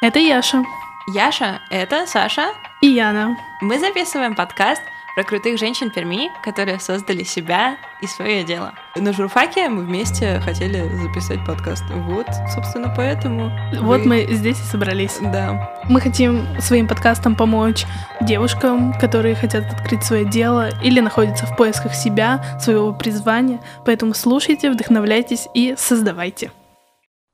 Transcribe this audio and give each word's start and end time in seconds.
Это 0.00 0.20
Яша. 0.20 0.62
Яша— 1.08 1.60
это 1.70 2.06
Саша. 2.06 2.50
И 2.80 2.86
Яна. 2.86 3.36
Мы 3.60 3.80
записываем 3.80 4.36
подкаст 4.36 4.80
про 5.16 5.24
крутых 5.24 5.58
женщин 5.58 5.90
Перми, 5.90 6.30
которые 6.44 6.78
создали 6.78 7.24
себя 7.24 7.78
и 8.00 8.06
свое 8.06 8.44
дело. 8.44 8.74
На 8.94 9.12
журфаке 9.12 9.68
мы 9.68 9.82
вместе 9.82 10.38
хотели 10.38 10.88
записать 10.98 11.44
подкаст. 11.44 11.82
Вот, 11.90 12.28
собственно, 12.54 12.94
поэтому... 12.96 13.50
Вот 13.80 14.02
вы... 14.02 14.06
мы 14.06 14.26
здесь 14.30 14.60
и 14.60 14.62
собрались. 14.62 15.18
Да. 15.20 15.82
Мы 15.88 16.00
хотим 16.00 16.46
своим 16.60 16.86
подкастом 16.86 17.34
помочь 17.34 17.84
девушкам, 18.20 18.92
которые 19.00 19.34
хотят 19.34 19.64
открыть 19.64 20.04
свое 20.04 20.24
дело 20.24 20.68
или 20.80 21.00
находятся 21.00 21.46
в 21.46 21.56
поисках 21.56 21.96
себя, 21.96 22.60
своего 22.60 22.92
призвания. 22.92 23.60
Поэтому 23.84 24.14
слушайте, 24.14 24.70
вдохновляйтесь 24.70 25.48
и 25.54 25.74
создавайте. 25.76 26.52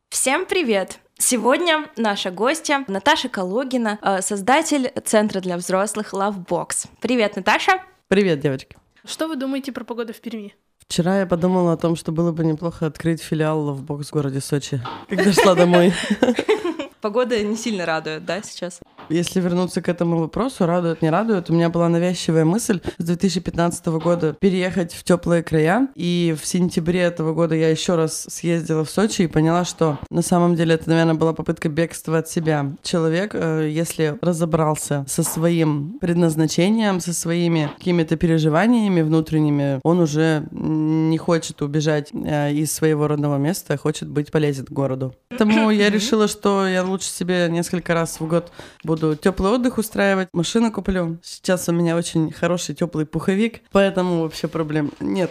Всем 0.09 0.47
привет! 0.47 1.04
Сегодня 1.19 1.89
наша 1.97 2.33
гостья 2.33 2.85
Наташа 2.89 3.29
Калугина, 3.29 3.99
э, 4.03 4.21
создатель 4.21 4.91
Центра 5.05 5.41
для 5.41 5.57
взрослых 5.57 6.13
Lovebox. 6.13 6.89
Привет, 7.01 7.37
Наташа! 7.37 7.83
Привет, 8.09 8.41
девочки! 8.41 8.77
Что 9.05 9.29
вы 9.29 9.37
думаете 9.37 9.71
про 9.71 9.85
погоду 9.85 10.13
в 10.13 10.21
Перми? 10.21 10.55
Вчера 10.81 11.21
я 11.21 11.27
подумала 11.27 11.75
о 11.75 11.77
том, 11.77 11.95
что 11.95 12.11
было 12.11 12.33
бы 12.33 12.45
неплохо 12.45 12.87
открыть 12.87 13.23
филиал 13.23 13.71
Lovebox 13.71 14.05
в 14.05 14.11
городе 14.11 14.41
Сочи, 14.41 14.81
когда 15.09 15.33
шла 15.33 15.55
домой. 15.55 15.95
Погода 17.01 17.41
не 17.43 17.57
сильно 17.57 17.87
радует, 17.87 18.25
да, 18.25 18.43
сейчас? 18.43 18.81
Если 19.09 19.41
вернуться 19.41 19.83
к 19.83 19.89
этому 19.89 20.19
вопросу, 20.19 20.67
радует, 20.67 21.03
не 21.03 21.11
радует, 21.11 21.51
у 21.51 21.55
меня 21.55 21.69
была 21.69 21.89
навязчивая 21.89 22.45
мысль 22.45 22.81
с 22.99 23.05
2015 23.05 23.87
года 23.87 24.35
переехать 24.41 24.95
в 24.95 25.05
теплые 25.05 25.43
края. 25.43 25.89
И 25.95 26.35
в 26.41 26.47
сентябре 26.47 27.01
этого 27.01 27.35
года 27.35 27.55
я 27.55 27.69
еще 27.69 27.95
раз 27.95 28.27
съездила 28.29 28.85
в 28.85 28.91
Сочи 28.91 29.23
и 29.23 29.27
поняла, 29.27 29.65
что 29.65 29.99
на 30.11 30.23
самом 30.23 30.55
деле 30.57 30.75
это, 30.75 30.89
наверное, 30.89 31.15
была 31.15 31.33
попытка 31.33 31.69
бегства 31.69 32.19
от 32.19 32.29
себя. 32.29 32.73
Человек, 32.83 33.35
э, 33.35 33.69
если 33.71 34.19
разобрался 34.21 35.05
со 35.09 35.23
своим 35.23 35.99
предназначением, 36.01 37.01
со 37.01 37.13
своими 37.13 37.71
какими-то 37.77 38.17
переживаниями 38.17 39.03
внутренними, 39.03 39.81
он 39.83 40.01
уже 40.01 40.47
не 40.51 41.19
хочет 41.19 41.61
убежать 41.63 42.11
э, 42.13 42.53
из 42.53 42.73
своего 42.73 43.07
родного 43.07 43.37
места, 43.37 43.77
хочет 43.77 44.09
быть 44.09 44.31
полезен 44.31 44.67
городу. 44.71 45.15
Поэтому 45.29 45.71
я 45.71 45.91
решила, 45.91 46.29
что 46.29 46.67
я 46.67 46.83
лучше 46.85 47.09
себе 47.09 47.49
несколько 47.51 47.93
раз 47.93 48.21
в 48.21 48.27
год 48.27 48.53
буду 48.83 48.94
теплый 48.97 49.53
отдых 49.53 49.79
устраивать, 49.79 50.29
машину 50.33 50.73
куплю. 50.73 51.19
Сейчас 51.23 51.69
у 51.69 51.73
меня 51.73 51.97
очень 51.97 52.33
хороший 52.33 52.75
теплый 52.75 53.07
пуховик, 53.07 53.63
поэтому 53.73 54.23
вообще 54.23 54.49
проблем 54.49 54.93
нет. 55.01 55.31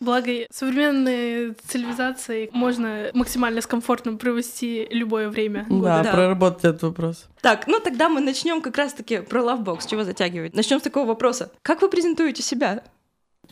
Благо, 0.00 0.30
современной 0.50 1.52
цивилизацией 1.66 2.48
можно 2.52 3.10
максимально 3.12 3.60
с 3.60 3.66
комфортом 3.66 4.16
провести 4.16 4.88
любое 4.90 5.28
время 5.28 5.66
года. 5.68 5.84
Да, 5.84 6.02
да, 6.04 6.12
проработать 6.12 6.64
этот 6.64 6.82
вопрос. 6.84 7.26
Так, 7.42 7.66
ну 7.66 7.80
тогда 7.80 8.08
мы 8.08 8.20
начнем 8.22 8.62
как 8.62 8.78
раз-таки 8.78 9.18
про 9.18 9.42
Lovebox. 9.42 9.80
Чего 9.86 10.04
затягивать? 10.04 10.54
Начнем 10.54 10.78
с 10.80 10.82
такого 10.82 11.06
вопроса. 11.06 11.52
Как 11.60 11.82
вы 11.82 11.90
презентуете 11.90 12.42
себя? 12.42 12.82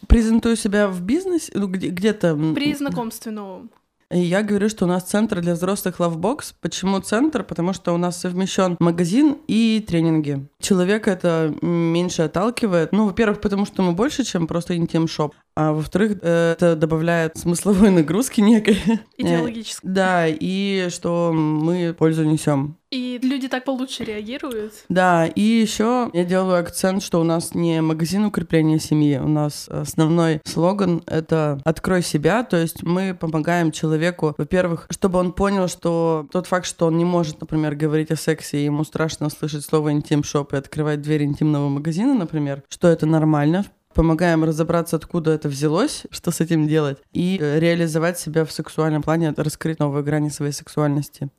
Презентую 0.06 0.56
себя 0.56 0.89
в 0.89 1.03
бизнесе, 1.03 1.53
ну, 1.55 1.67
где- 1.67 1.89
где-то... 1.89 2.34
При 2.55 2.73
знакомстве 2.75 3.31
новом. 3.33 3.70
И 4.11 4.20
я 4.20 4.42
говорю, 4.42 4.70
что 4.70 4.87
у 4.87 4.89
нас 4.89 5.05
центр 5.05 5.41
для 5.41 5.53
взрослых 5.53 6.01
Lovebox. 6.01 6.55
Почему 6.62 6.98
центр? 7.01 7.45
Потому 7.45 7.75
что 7.75 7.92
у 7.92 7.98
нас 7.98 8.19
совмещен 8.19 8.77
магазин 8.81 9.37
и 9.47 9.84
тренинги. 9.87 10.47
Человека 10.61 11.11
это 11.11 11.55
меньше 11.61 12.23
отталкивает. 12.23 12.92
Ну, 12.92 13.05
во-первых, 13.06 13.42
потому 13.42 13.67
что 13.67 13.83
мы 13.83 13.92
больше, 13.92 14.25
чем 14.25 14.47
просто 14.47 14.77
интим-шоп. 14.77 15.34
А 15.61 15.73
во-вторых, 15.73 16.19
э, 16.23 16.53
это 16.53 16.77
добавляет 16.77 17.37
смысловой 17.37 17.91
нагрузки 17.91 18.41
некой. 18.41 18.78
Идеологической. 19.17 19.91
Да, 19.91 20.27
и 20.28 20.87
что 20.89 21.33
мы 21.33 21.92
пользу 21.98 22.23
несем. 22.23 22.77
И 22.92 23.19
люди 23.20 23.48
так 23.48 23.64
получше 23.64 24.05
реагируют. 24.05 24.73
Да, 24.89 25.27
и 25.27 25.42
еще 25.42 26.11
я 26.14 26.25
делаю 26.25 26.61
акцент, 26.61 27.03
что 27.03 27.20
у 27.20 27.25
нас 27.25 27.55
не 27.55 27.83
магазин 27.83 28.25
укрепления 28.25 28.79
семьи, 28.79 29.18
у 29.18 29.29
нас 29.29 29.68
основной 29.68 30.41
слоган— 30.45 31.02
это 31.07 31.61
«открой 31.64 32.02
себя», 32.02 32.45
то 32.45 32.57
есть 32.57 32.83
мы 32.83 33.14
помогаем 33.18 33.73
человеку, 33.73 34.35
во-первых, 34.39 34.86
чтобы 34.91 35.18
он 35.18 35.33
понял, 35.33 35.68
что 35.68 36.27
тот 36.33 36.47
факт, 36.47 36.64
что 36.67 36.86
он 36.86 36.97
не 36.97 37.05
может, 37.05 37.42
например, 37.42 37.74
говорить 37.74 38.11
о 38.11 38.17
сексе, 38.17 38.58
и 38.58 38.64
ему 38.64 38.85
страшно 38.85 39.27
услышать 39.27 39.64
слово 39.64 39.92
«интим-шоп» 39.92 40.55
и 40.55 40.57
открывать 40.57 41.02
дверь 41.02 41.24
интимного 41.24 41.68
магазина, 41.68 42.14
например, 42.14 42.63
что 42.70 42.89
это 42.89 43.05
нормально, 43.05 43.67
помогаем 43.98 44.45
разобраться, 44.45 44.95
откуда 44.95 45.33
это 45.33 45.48
взялось, 45.48 46.05
что 46.13 46.31
с 46.31 46.41
этим 46.41 46.69
делать, 46.69 46.98
и 47.13 47.36
э, 47.41 47.59
реализовать 47.59 48.17
себя 48.17 48.45
в 48.45 48.53
сексуальном 48.53 49.03
плане, 49.03 49.35
раскрыть 49.36 49.81
новые 49.81 50.05
грани 50.05 50.29
своей 50.29 50.53
сексуальности. 50.53 51.31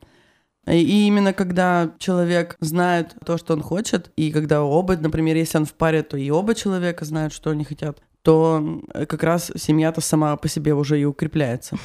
И 0.68 1.08
именно 1.08 1.32
когда 1.32 1.94
человек 2.00 2.58
знает 2.60 3.16
то, 3.26 3.38
что 3.38 3.54
он 3.54 3.62
хочет, 3.62 4.12
и 4.18 4.30
когда 4.34 4.62
оба, 4.62 4.98
например, 4.98 5.38
если 5.38 5.58
он 5.58 5.64
в 5.64 5.74
паре, 5.74 6.04
то 6.04 6.18
и 6.18 6.30
оба 6.32 6.54
человека 6.54 7.06
знают, 7.06 7.32
что 7.32 7.52
они 7.52 7.64
хотят, 7.64 8.02
то 8.24 8.82
как 9.08 9.24
раз 9.24 9.54
семья-то 9.56 10.02
сама 10.02 10.36
по 10.36 10.50
себе 10.50 10.74
уже 10.74 11.00
и 11.00 11.06
укрепляется. 11.06 11.78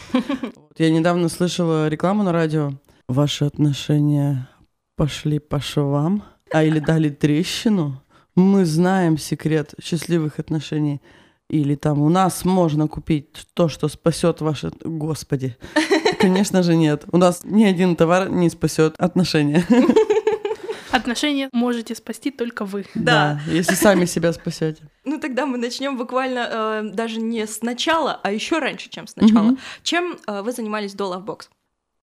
Я 0.77 0.91
недавно 0.91 1.29
слышала 1.29 1.87
рекламу 1.87 2.25
на 2.25 2.33
радио. 2.33 2.73
Ваши 3.07 3.45
отношения 3.45 4.49
пошли 4.97 5.39
по 5.39 5.61
швам, 5.61 6.25
а 6.51 6.65
или 6.65 6.81
дали 6.81 7.11
трещину 7.11 8.04
мы 8.35 8.65
знаем 8.65 9.19
секрет 9.19 9.75
счастливых 9.83 10.39
отношений. 10.39 11.01
Или 11.51 11.75
там 11.75 12.01
у 12.01 12.09
нас 12.09 12.45
можно 12.45 12.89
купить 12.89 13.47
то, 13.55 13.69
что 13.69 13.89
спасет 13.89 14.41
ваши... 14.41 14.73
Господи. 14.83 15.57
Конечно 16.19 16.63
же 16.63 16.75
нет. 16.75 17.05
У 17.13 17.19
нас 17.19 17.43
ни 17.45 17.65
один 17.65 17.97
товар 17.97 18.31
не 18.31 18.49
спасет 18.51 18.95
отношения. 18.99 19.65
Отношения 20.91 21.49
можете 21.53 21.95
спасти 21.97 22.31
только 22.31 22.65
вы. 22.65 22.87
Да, 22.95 23.41
да 23.47 23.53
если 23.53 23.75
сами 23.75 24.05
себя 24.05 24.33
спасете. 24.33 24.89
Ну 25.05 25.19
тогда 25.19 25.45
мы 25.45 25.59
начнем 25.59 25.97
буквально 25.97 26.49
э, 26.51 26.91
даже 26.95 27.21
не 27.21 27.47
сначала, 27.49 28.21
а 28.23 28.31
еще 28.31 28.61
раньше, 28.61 28.89
чем 28.89 29.09
сначала. 29.09 29.49
Угу. 29.49 29.59
Чем 29.83 30.17
э, 30.27 30.43
вы 30.43 30.53
занимались 30.53 30.95
до 30.95 31.13
Lovebox? 31.13 31.49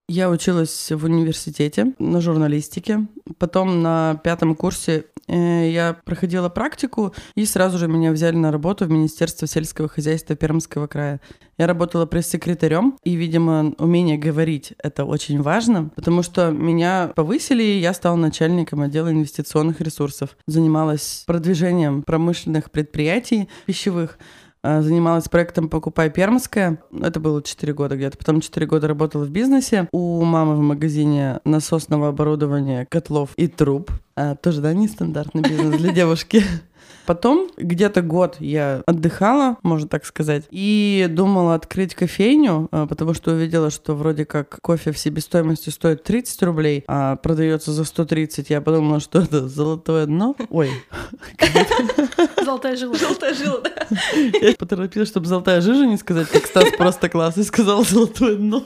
Я 0.08 0.30
училась 0.30 0.92
в 0.92 1.06
университете 1.06 1.94
на 1.98 2.20
журналистике. 2.20 3.08
Потом 3.38 3.82
на 3.82 4.20
пятом 4.24 4.56
курсе 4.56 5.06
э, 5.28 5.70
я 5.72 5.98
проходила 6.04 6.50
практику, 6.50 7.14
и 7.36 7.46
сразу 7.46 7.78
же 7.78 7.88
меня 7.88 8.12
взяли 8.12 8.36
на 8.36 8.52
работу 8.52 8.86
в 8.86 8.90
Министерство 8.90 9.48
сельского 9.48 9.88
хозяйства 9.88 10.36
Пермского 10.36 10.88
края. 10.88 11.22
Я 11.58 11.68
работала 11.68 12.06
пресс-секретарем, 12.06 12.98
и, 13.04 13.16
видимо, 13.16 13.74
умение 13.78 14.18
говорить— 14.18 14.74
это 14.84 15.06
очень 15.06 15.42
важно, 15.42 15.92
потому 15.96 16.24
что 16.24 16.52
меня 16.52 17.14
повысили, 17.16 17.64
и 17.64 17.80
я 17.80 17.94
стала 17.94 18.18
начальником 18.18 18.82
отдела 18.82 19.12
инвестиционных 19.12 19.80
ресурсов. 19.80 20.36
Занималась 20.46 21.24
продвижением 21.26 22.04
промышленных 22.04 22.70
предприятий 22.70 23.48
пищевых, 23.66 24.18
занималась 24.64 25.28
проектом 25.28 25.70
«Покупай 25.70 26.10
пермское». 26.10 26.82
Это 26.92 27.20
было 27.20 27.42
4 27.42 27.74
года 27.74 27.96
где-то. 27.96 28.18
Потом 28.18 28.42
4 28.42 28.66
года 28.68 28.88
работала 28.88 29.24
в 29.24 29.30
бизнесе. 29.30 29.88
У 29.92 30.24
мамы 30.24 30.56
в 30.56 30.62
магазине 30.62 31.40
насосного 31.46 32.10
оборудования, 32.10 32.86
котлов 32.90 33.32
и 33.38 33.48
труб. 33.48 33.92
А, 34.16 34.36
тоже, 34.36 34.62
да, 34.62 34.74
нестандартный 34.74 35.42
бизнес 35.42 35.78
для 35.78 35.92
девушки. 35.92 36.44
Потом 37.06 37.50
где-то 37.58 38.02
год 38.02 38.38
я 38.40 38.84
отдыхала, 38.86 39.58
можно 39.64 39.88
так 39.88 40.06
сказать, 40.06 40.44
и 40.52 41.08
думала 41.10 41.56
открыть 41.56 41.96
кофейню, 41.96 42.68
а, 42.72 42.88
потому 42.88 43.14
что 43.14 43.32
увидела, 43.32 43.70
что 43.70 43.96
вроде 43.96 44.26
как 44.26 44.60
кофе 44.62 44.92
в 44.92 44.98
себестоимости 44.98 45.70
стоит 45.70 46.04
30 46.04 46.44
рублей, 46.44 46.84
а 46.88 47.16
продается 47.16 47.72
за 47.72 47.84
130. 47.84 48.50
Я 48.50 48.62
подумала, 48.62 49.00
что 49.00 49.20
это 49.20 49.48
золотое 49.48 50.06
дно. 50.06 50.36
Ой. 50.50 50.72
Золотая 52.44 52.76
жила. 52.76 52.96
Золотая 52.96 53.34
жила, 53.34 53.62
да. 53.62 53.88
Я 54.42 54.54
поторопилась, 54.56 55.10
чтобы 55.10 55.28
золотая 55.28 55.62
жижа 55.62 55.86
не 55.86 55.98
сказать, 55.98 56.28
как 56.30 56.46
Стас 56.46 56.66
просто 56.78 57.10
класс, 57.10 57.38
и 57.38 57.44
сказал 57.44 57.84
золотое 57.84 58.36
дно. 58.36 58.66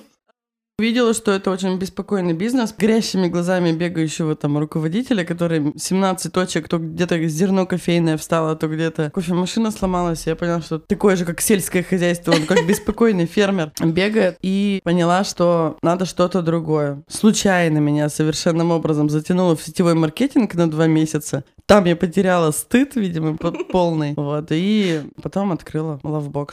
Увидела, 0.78 1.14
что 1.14 1.32
это 1.32 1.52
очень 1.52 1.78
беспокойный 1.78 2.34
бизнес, 2.34 2.76
горящими 2.78 3.30
глазами 3.30 3.72
бегающего 3.72 4.36
там 4.36 4.58
руководителя, 4.58 5.24
который 5.24 5.72
17 5.78 6.34
точек, 6.34 6.68
то 6.68 6.80
где-то 6.80 7.18
зерно 7.30 7.66
кофейное 7.66 8.18
встало, 8.18 8.58
то 8.58 8.68
где-то 8.68 9.10
кофемашина 9.12 9.72
сломалась. 9.72 10.28
Я 10.28 10.36
поняла, 10.36 10.60
что 10.60 10.78
такое 10.80 11.16
же, 11.16 11.24
как 11.24 11.40
сельское 11.40 11.82
хозяйство, 11.82 12.34
он 12.34 12.46
как 12.46 12.68
беспокойный 12.68 13.26
фермер 13.26 13.72
бегает. 13.82 14.38
И 14.42 14.82
поняла, 14.84 15.24
что 15.24 15.78
надо 15.82 16.04
что-то 16.04 16.42
другое. 16.42 17.04
Случайно 17.08 17.78
меня 17.78 18.10
совершенным 18.10 18.72
образом 18.72 19.10
затянуло 19.10 19.56
в 19.56 19.64
сетевой 19.64 19.94
маркетинг 19.94 20.56
на 20.56 20.70
два 20.70 20.88
месяца. 20.88 21.46
Там 21.68 21.86
я 21.86 21.96
потеряла 21.96 22.52
стыд, 22.52 22.98
видимо, 22.98 23.38
полный. 23.38 24.14
Вот, 24.18 24.48
и 24.50 25.04
потом 25.22 25.54
открыла 25.54 26.02
Lovebox. 26.04 26.50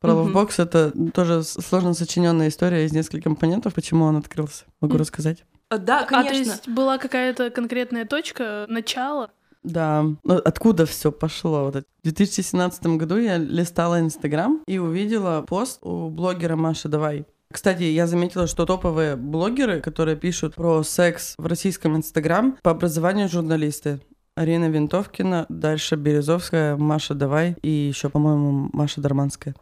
Про 0.00 0.12
mm-hmm. 0.12 0.32
Lovebox 0.32 0.62
это 0.62 0.92
тоже 1.12 1.42
сложно 1.42 1.94
сочиненная 1.94 2.48
история 2.48 2.84
из 2.84 2.92
нескольких 2.92 3.24
компонентов, 3.24 3.74
почему 3.74 4.06
он 4.06 4.16
открылся. 4.16 4.64
Могу 4.80 4.94
mm-hmm. 4.94 4.98
рассказать? 4.98 5.44
А, 5.68 5.78
да, 5.78 6.04
конечно. 6.04 6.30
А 6.30 6.32
то 6.32 6.36
есть 6.36 6.68
была 6.68 6.98
какая-то 6.98 7.50
конкретная 7.50 8.04
точка, 8.04 8.66
начало? 8.68 9.30
Да, 9.62 10.04
ну, 10.24 10.36
откуда 10.36 10.86
все 10.86 11.12
пошло? 11.12 11.64
Вот 11.64 11.76
в 11.76 12.02
2017 12.02 12.86
году 12.86 13.18
я 13.18 13.36
листала 13.36 14.00
Инстаграм 14.00 14.62
и 14.66 14.78
увидела 14.78 15.42
пост 15.42 15.78
у 15.82 16.08
блогера 16.08 16.56
Маши 16.56 16.88
Давай. 16.88 17.26
Кстати, 17.52 17.82
я 17.82 18.06
заметила, 18.06 18.46
что 18.46 18.64
топовые 18.64 19.16
блогеры, 19.16 19.80
которые 19.80 20.16
пишут 20.16 20.54
про 20.54 20.82
секс 20.82 21.34
в 21.36 21.46
российском 21.46 21.96
Инстаграм, 21.96 22.56
по 22.62 22.70
образованию 22.70 23.28
журналисты. 23.28 24.00
Арина 24.36 24.70
Винтовкина, 24.70 25.46
дальше 25.48 25.96
Березовская, 25.96 26.76
Маша 26.76 27.14
Давай 27.14 27.56
и 27.62 27.68
еще, 27.68 28.08
по-моему, 28.08 28.70
Маша 28.72 29.00
Дарманская. 29.00 29.54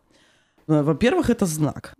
Ну, 0.68 0.82
Во-первых, 0.82 1.30
это 1.30 1.46
знак. 1.46 1.94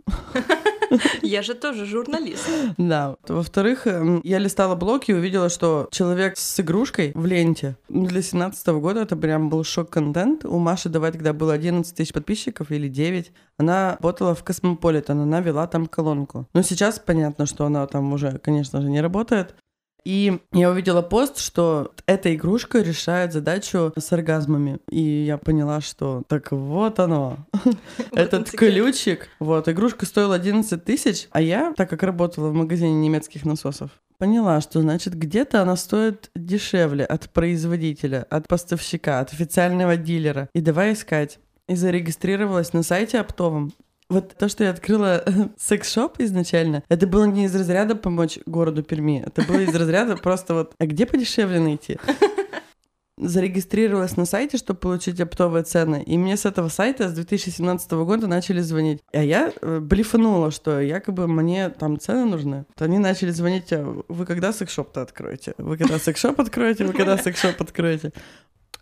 Я 1.23 1.43
же 1.43 1.55
тоже 1.55 1.87
журналист. 1.87 2.49
Да. 2.77 3.17
Во-вторых, 3.27 3.87
эм, 3.87 4.21
я 4.25 4.39
листала 4.39 4.75
блог 4.75 5.09
и 5.09 5.15
увидела, 5.15 5.49
что 5.49 5.89
человек 5.91 6.37
с 6.37 6.61
игрушкой 6.61 7.13
в 7.15 7.27
ленте 7.27 7.77
для 7.89 8.23
17 8.23 8.67
года 8.69 9.01
это 9.01 9.17
прям 9.17 9.51
был 9.51 9.65
шок-контент. 9.65 10.45
У 10.45 10.59
Маши 10.59 10.89
давай 10.89 11.13
тогда 11.13 11.33
было 11.33 11.53
11 11.53 11.95
тысяч 11.95 12.13
подписчиков 12.13 12.71
или 12.71 12.89
9. 12.89 13.33
Она 13.59 13.93
работала 13.93 14.35
в 14.35 14.43
Космополитен, 14.45 15.21
она 15.21 15.41
вела 15.41 15.67
там 15.67 15.87
колонку. 15.87 16.47
Но 16.55 16.63
сейчас 16.63 16.99
понятно, 16.99 17.47
что 17.47 17.67
она 17.67 17.87
там 17.87 18.13
уже, 18.13 18.39
конечно 18.39 18.81
же, 18.81 18.89
не 18.89 19.01
работает. 19.01 19.55
И 20.09 20.41
я 20.55 20.71
увидела 20.71 21.03
пост, 21.03 21.37
что 21.37 21.93
эта 22.07 22.35
игрушка 22.35 22.81
решает 22.81 23.35
задачу 23.35 23.93
с 23.95 24.11
оргазмами. 24.11 24.79
И 24.89 25.03
я 25.03 25.37
поняла, 25.37 25.83
что 25.83 26.23
так 26.29 26.51
вот 26.51 26.99
оно. 26.99 27.37
Этот 28.13 28.51
ключик. 28.51 29.29
Вот, 29.39 29.69
игрушка 29.69 30.07
стоила 30.07 30.35
11 30.35 30.83
тысяч, 30.83 31.29
а 31.31 31.43
я, 31.43 31.75
так 31.77 31.91
как 31.91 32.03
работала 32.03 32.49
в 32.49 32.55
магазине 32.55 32.95
немецких 32.95 33.45
насосов, 33.45 33.91
поняла, 34.17 34.63
что, 34.63 34.81
значит, 34.81 35.13
где-то 35.13 35.61
она 35.61 35.77
стоит 35.77 36.31
дешевле 36.35 37.05
от 37.05 37.29
производителя, 37.29 38.27
от 38.31 38.49
поставщика, 38.49 39.21
от 39.21 39.35
официального 39.35 39.99
дилера. 39.99 40.49
И 40.55 40.63
давай 40.63 40.95
искать. 40.95 41.39
И 41.69 41.75
зарегистрировалась 41.75 42.73
на 42.73 42.83
сайте 42.83 43.21
оптовом. 43.21 43.75
Вот 44.11 44.35
то, 44.39 44.49
что 44.49 44.65
я 44.65 44.71
открыла 44.71 45.23
секс-шоп 45.59 46.19
изначально, 46.21 46.83
это 46.89 47.07
было 47.07 47.25
не 47.25 47.45
из 47.45 47.55
разряда 47.55 47.95
помочь 47.95 48.39
городу 48.47 48.83
Перми, 48.83 49.23
это 49.27 49.43
было 49.43 49.59
из 49.59 49.75
разряда 49.75 50.17
просто 50.17 50.55
вот, 50.55 50.73
а 50.79 50.87
где 50.87 51.05
подешевле 51.05 51.61
найти? 51.61 51.99
Зарегистрировалась 53.19 54.17
на 54.17 54.25
сайте, 54.25 54.57
чтобы 54.57 54.79
получить 54.81 55.21
оптовые 55.21 55.65
цены, 55.65 56.03
и 56.07 56.17
мне 56.17 56.39
с 56.39 56.47
этого 56.47 56.69
сайта 56.69 57.09
с 57.09 57.13
2017 57.13 57.91
года 57.91 58.29
начали 58.29 58.61
звонить. 58.61 59.01
А 59.13 59.23
я 59.23 59.53
э, 59.61 59.81
блифанула, 59.81 60.53
что 60.53 60.81
якобы 60.81 61.27
мне 61.27 61.69
там 61.69 61.99
цены 61.99 62.25
нужны. 62.25 62.65
То 62.77 62.85
они 62.85 62.99
начали 62.99 63.31
звонить, 63.31 63.73
а 63.73 64.05
вы 64.09 64.25
когда 64.25 64.53
секс-шоп-то 64.53 65.03
откроете? 65.03 65.55
Вы 65.59 65.77
когда 65.77 65.99
секс-шоп 65.99 66.41
откроете? 66.41 66.85
Вы 66.85 66.93
когда 66.93 67.19
секс-шоп 67.19 67.61
откроете? 67.61 68.13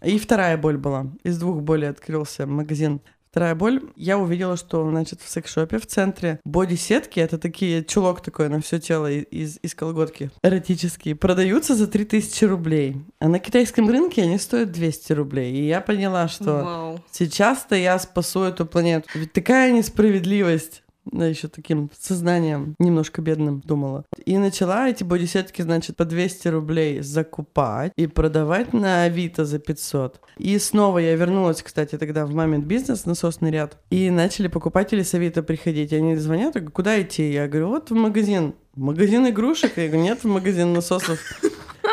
И 0.02 0.18
вторая 0.18 0.58
боль 0.58 0.76
была. 0.76 1.06
Из 1.24 1.38
двух 1.38 1.62
болей 1.62 1.88
открылся 1.88 2.46
магазин 2.46 3.00
Вторая 3.30 3.54
боль. 3.54 3.82
Я 3.96 4.18
увидела, 4.18 4.56
что, 4.56 4.88
значит, 4.88 5.20
в 5.20 5.28
секс-шопе 5.28 5.78
в 5.78 5.86
центре 5.86 6.40
боди-сетки, 6.44 7.20
это 7.20 7.38
такие 7.38 7.84
чулок 7.84 8.22
такой 8.22 8.48
на 8.48 8.60
все 8.60 8.78
тело 8.78 9.10
из, 9.10 9.58
из 9.62 9.74
колготки, 9.74 10.30
эротические, 10.42 11.16
продаются 11.16 11.74
за 11.74 11.86
3000 11.86 12.44
рублей. 12.44 12.96
А 13.18 13.28
на 13.28 13.38
китайском 13.38 13.88
рынке 13.88 14.22
они 14.22 14.38
стоят 14.38 14.72
200 14.72 15.12
рублей. 15.12 15.54
И 15.54 15.66
я 15.66 15.80
поняла, 15.80 16.28
что 16.28 17.00
сейчас-то 17.10 17.74
я 17.74 17.98
спасу 17.98 18.42
эту 18.42 18.64
планету. 18.64 19.08
Ведь 19.14 19.32
такая 19.32 19.72
несправедливость 19.72 20.82
да, 21.12 21.26
еще 21.26 21.48
таким 21.48 21.90
сознанием 21.98 22.74
немножко 22.78 23.22
бедным 23.22 23.60
думала. 23.60 24.04
И 24.24 24.36
начала 24.38 24.88
эти 24.88 25.04
бодисетки, 25.04 25.62
значит, 25.62 25.96
по 25.96 26.04
200 26.04 26.48
рублей 26.48 27.00
закупать 27.00 27.92
и 27.96 28.06
продавать 28.06 28.72
на 28.72 29.04
Авито 29.04 29.44
за 29.44 29.58
500. 29.58 30.20
И 30.38 30.58
снова 30.58 30.98
я 30.98 31.14
вернулась, 31.14 31.62
кстати, 31.62 31.96
тогда 31.96 32.26
в 32.26 32.34
момент 32.34 32.64
бизнес, 32.66 33.06
насосный 33.06 33.50
ряд, 33.50 33.78
и 33.90 34.10
начали 34.10 34.48
покупатели 34.48 35.02
с 35.02 35.14
Авито 35.14 35.42
приходить. 35.42 35.92
И 35.92 35.96
они 35.96 36.16
звонят, 36.16 36.54
говорю, 36.54 36.70
куда 36.70 37.00
идти? 37.00 37.30
Я 37.30 37.48
говорю, 37.48 37.68
вот 37.68 37.90
в 37.90 37.94
магазин. 37.94 38.54
В 38.74 38.80
магазин 38.80 39.28
игрушек? 39.28 39.72
Я 39.76 39.86
говорю, 39.86 40.02
нет, 40.02 40.24
в 40.24 40.28
магазин 40.28 40.72
насосов. 40.72 41.18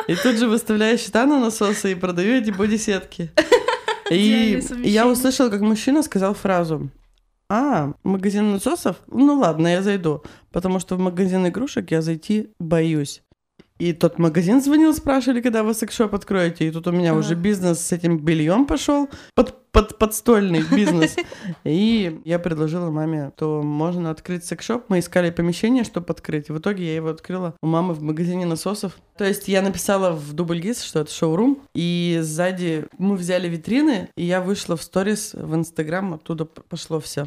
И 0.07 0.15
тут 0.15 0.37
же 0.37 0.47
выставляю 0.47 0.97
счета 0.97 1.25
на 1.25 1.39
насосы 1.39 1.91
и 1.91 1.95
продаю 1.95 2.33
эти 2.33 2.51
бодисетки. 2.51 3.31
И 4.11 4.61
я 4.83 5.07
услышала, 5.07 5.49
как 5.49 5.61
мужчина 5.61 6.03
сказал 6.03 6.33
фразу 6.33 6.89
а, 7.55 7.93
магазин 8.03 8.51
насосов? 8.51 8.95
Ну 9.07 9.35
ладно, 9.35 9.67
я 9.67 9.83
зайду. 9.83 10.23
Потому 10.51 10.79
что 10.79 10.95
в 10.95 10.99
магазин 10.99 11.45
игрушек 11.47 11.91
я 11.91 12.01
зайти 12.01 12.49
боюсь. 12.59 13.21
И 13.77 13.93
тот 13.93 14.17
магазин 14.17 14.59
звонил, 14.59 14.91
спрашивали, 14.93 15.39
когда 15.39 15.61
вы 15.61 15.75
секшоп 15.75 16.15
откроете. 16.15 16.67
И 16.67 16.71
тут 16.71 16.87
у 16.87 16.91
меня 16.91 17.11
ага. 17.11 17.19
уже 17.19 17.35
бизнес 17.35 17.79
с 17.79 17.91
этим 17.91 18.17
бельем 18.17 18.65
пошел. 18.65 19.07
Под 19.35 19.62
под, 19.73 19.97
подстольный 19.97 20.63
бизнес. 20.71 21.17
И 21.65 22.21
я 22.23 22.39
предложила 22.39 22.89
маме, 22.89 23.31
то 23.35 23.61
можно 23.61 24.11
открыть 24.11 24.45
секшоп. 24.45 24.85
Мы 24.87 24.99
искали 24.99 25.31
помещение, 25.31 25.83
чтобы 25.83 26.05
открыть. 26.11 26.49
В 26.49 26.59
итоге 26.59 26.85
я 26.85 26.95
его 26.95 27.09
открыла 27.09 27.55
у 27.61 27.67
мамы 27.67 27.93
в 27.95 28.01
магазине 28.01 28.45
насосов. 28.45 28.93
То 29.17 29.25
есть 29.25 29.47
я 29.47 29.61
написала 29.61 30.11
в 30.11 30.33
дубль 30.33 30.59
гис, 30.59 30.81
что 30.81 31.01
это 31.01 31.11
шоурум, 31.11 31.61
и 31.75 32.19
сзади 32.21 32.85
мы 32.97 33.15
взяли 33.15 33.47
витрины, 33.47 34.09
и 34.15 34.23
я 34.23 34.41
вышла 34.41 34.75
в 34.75 34.81
сторис 34.81 35.33
в 35.33 35.53
Инстаграм, 35.53 36.15
оттуда 36.15 36.45
пошло 36.45 36.99
все. 36.99 37.25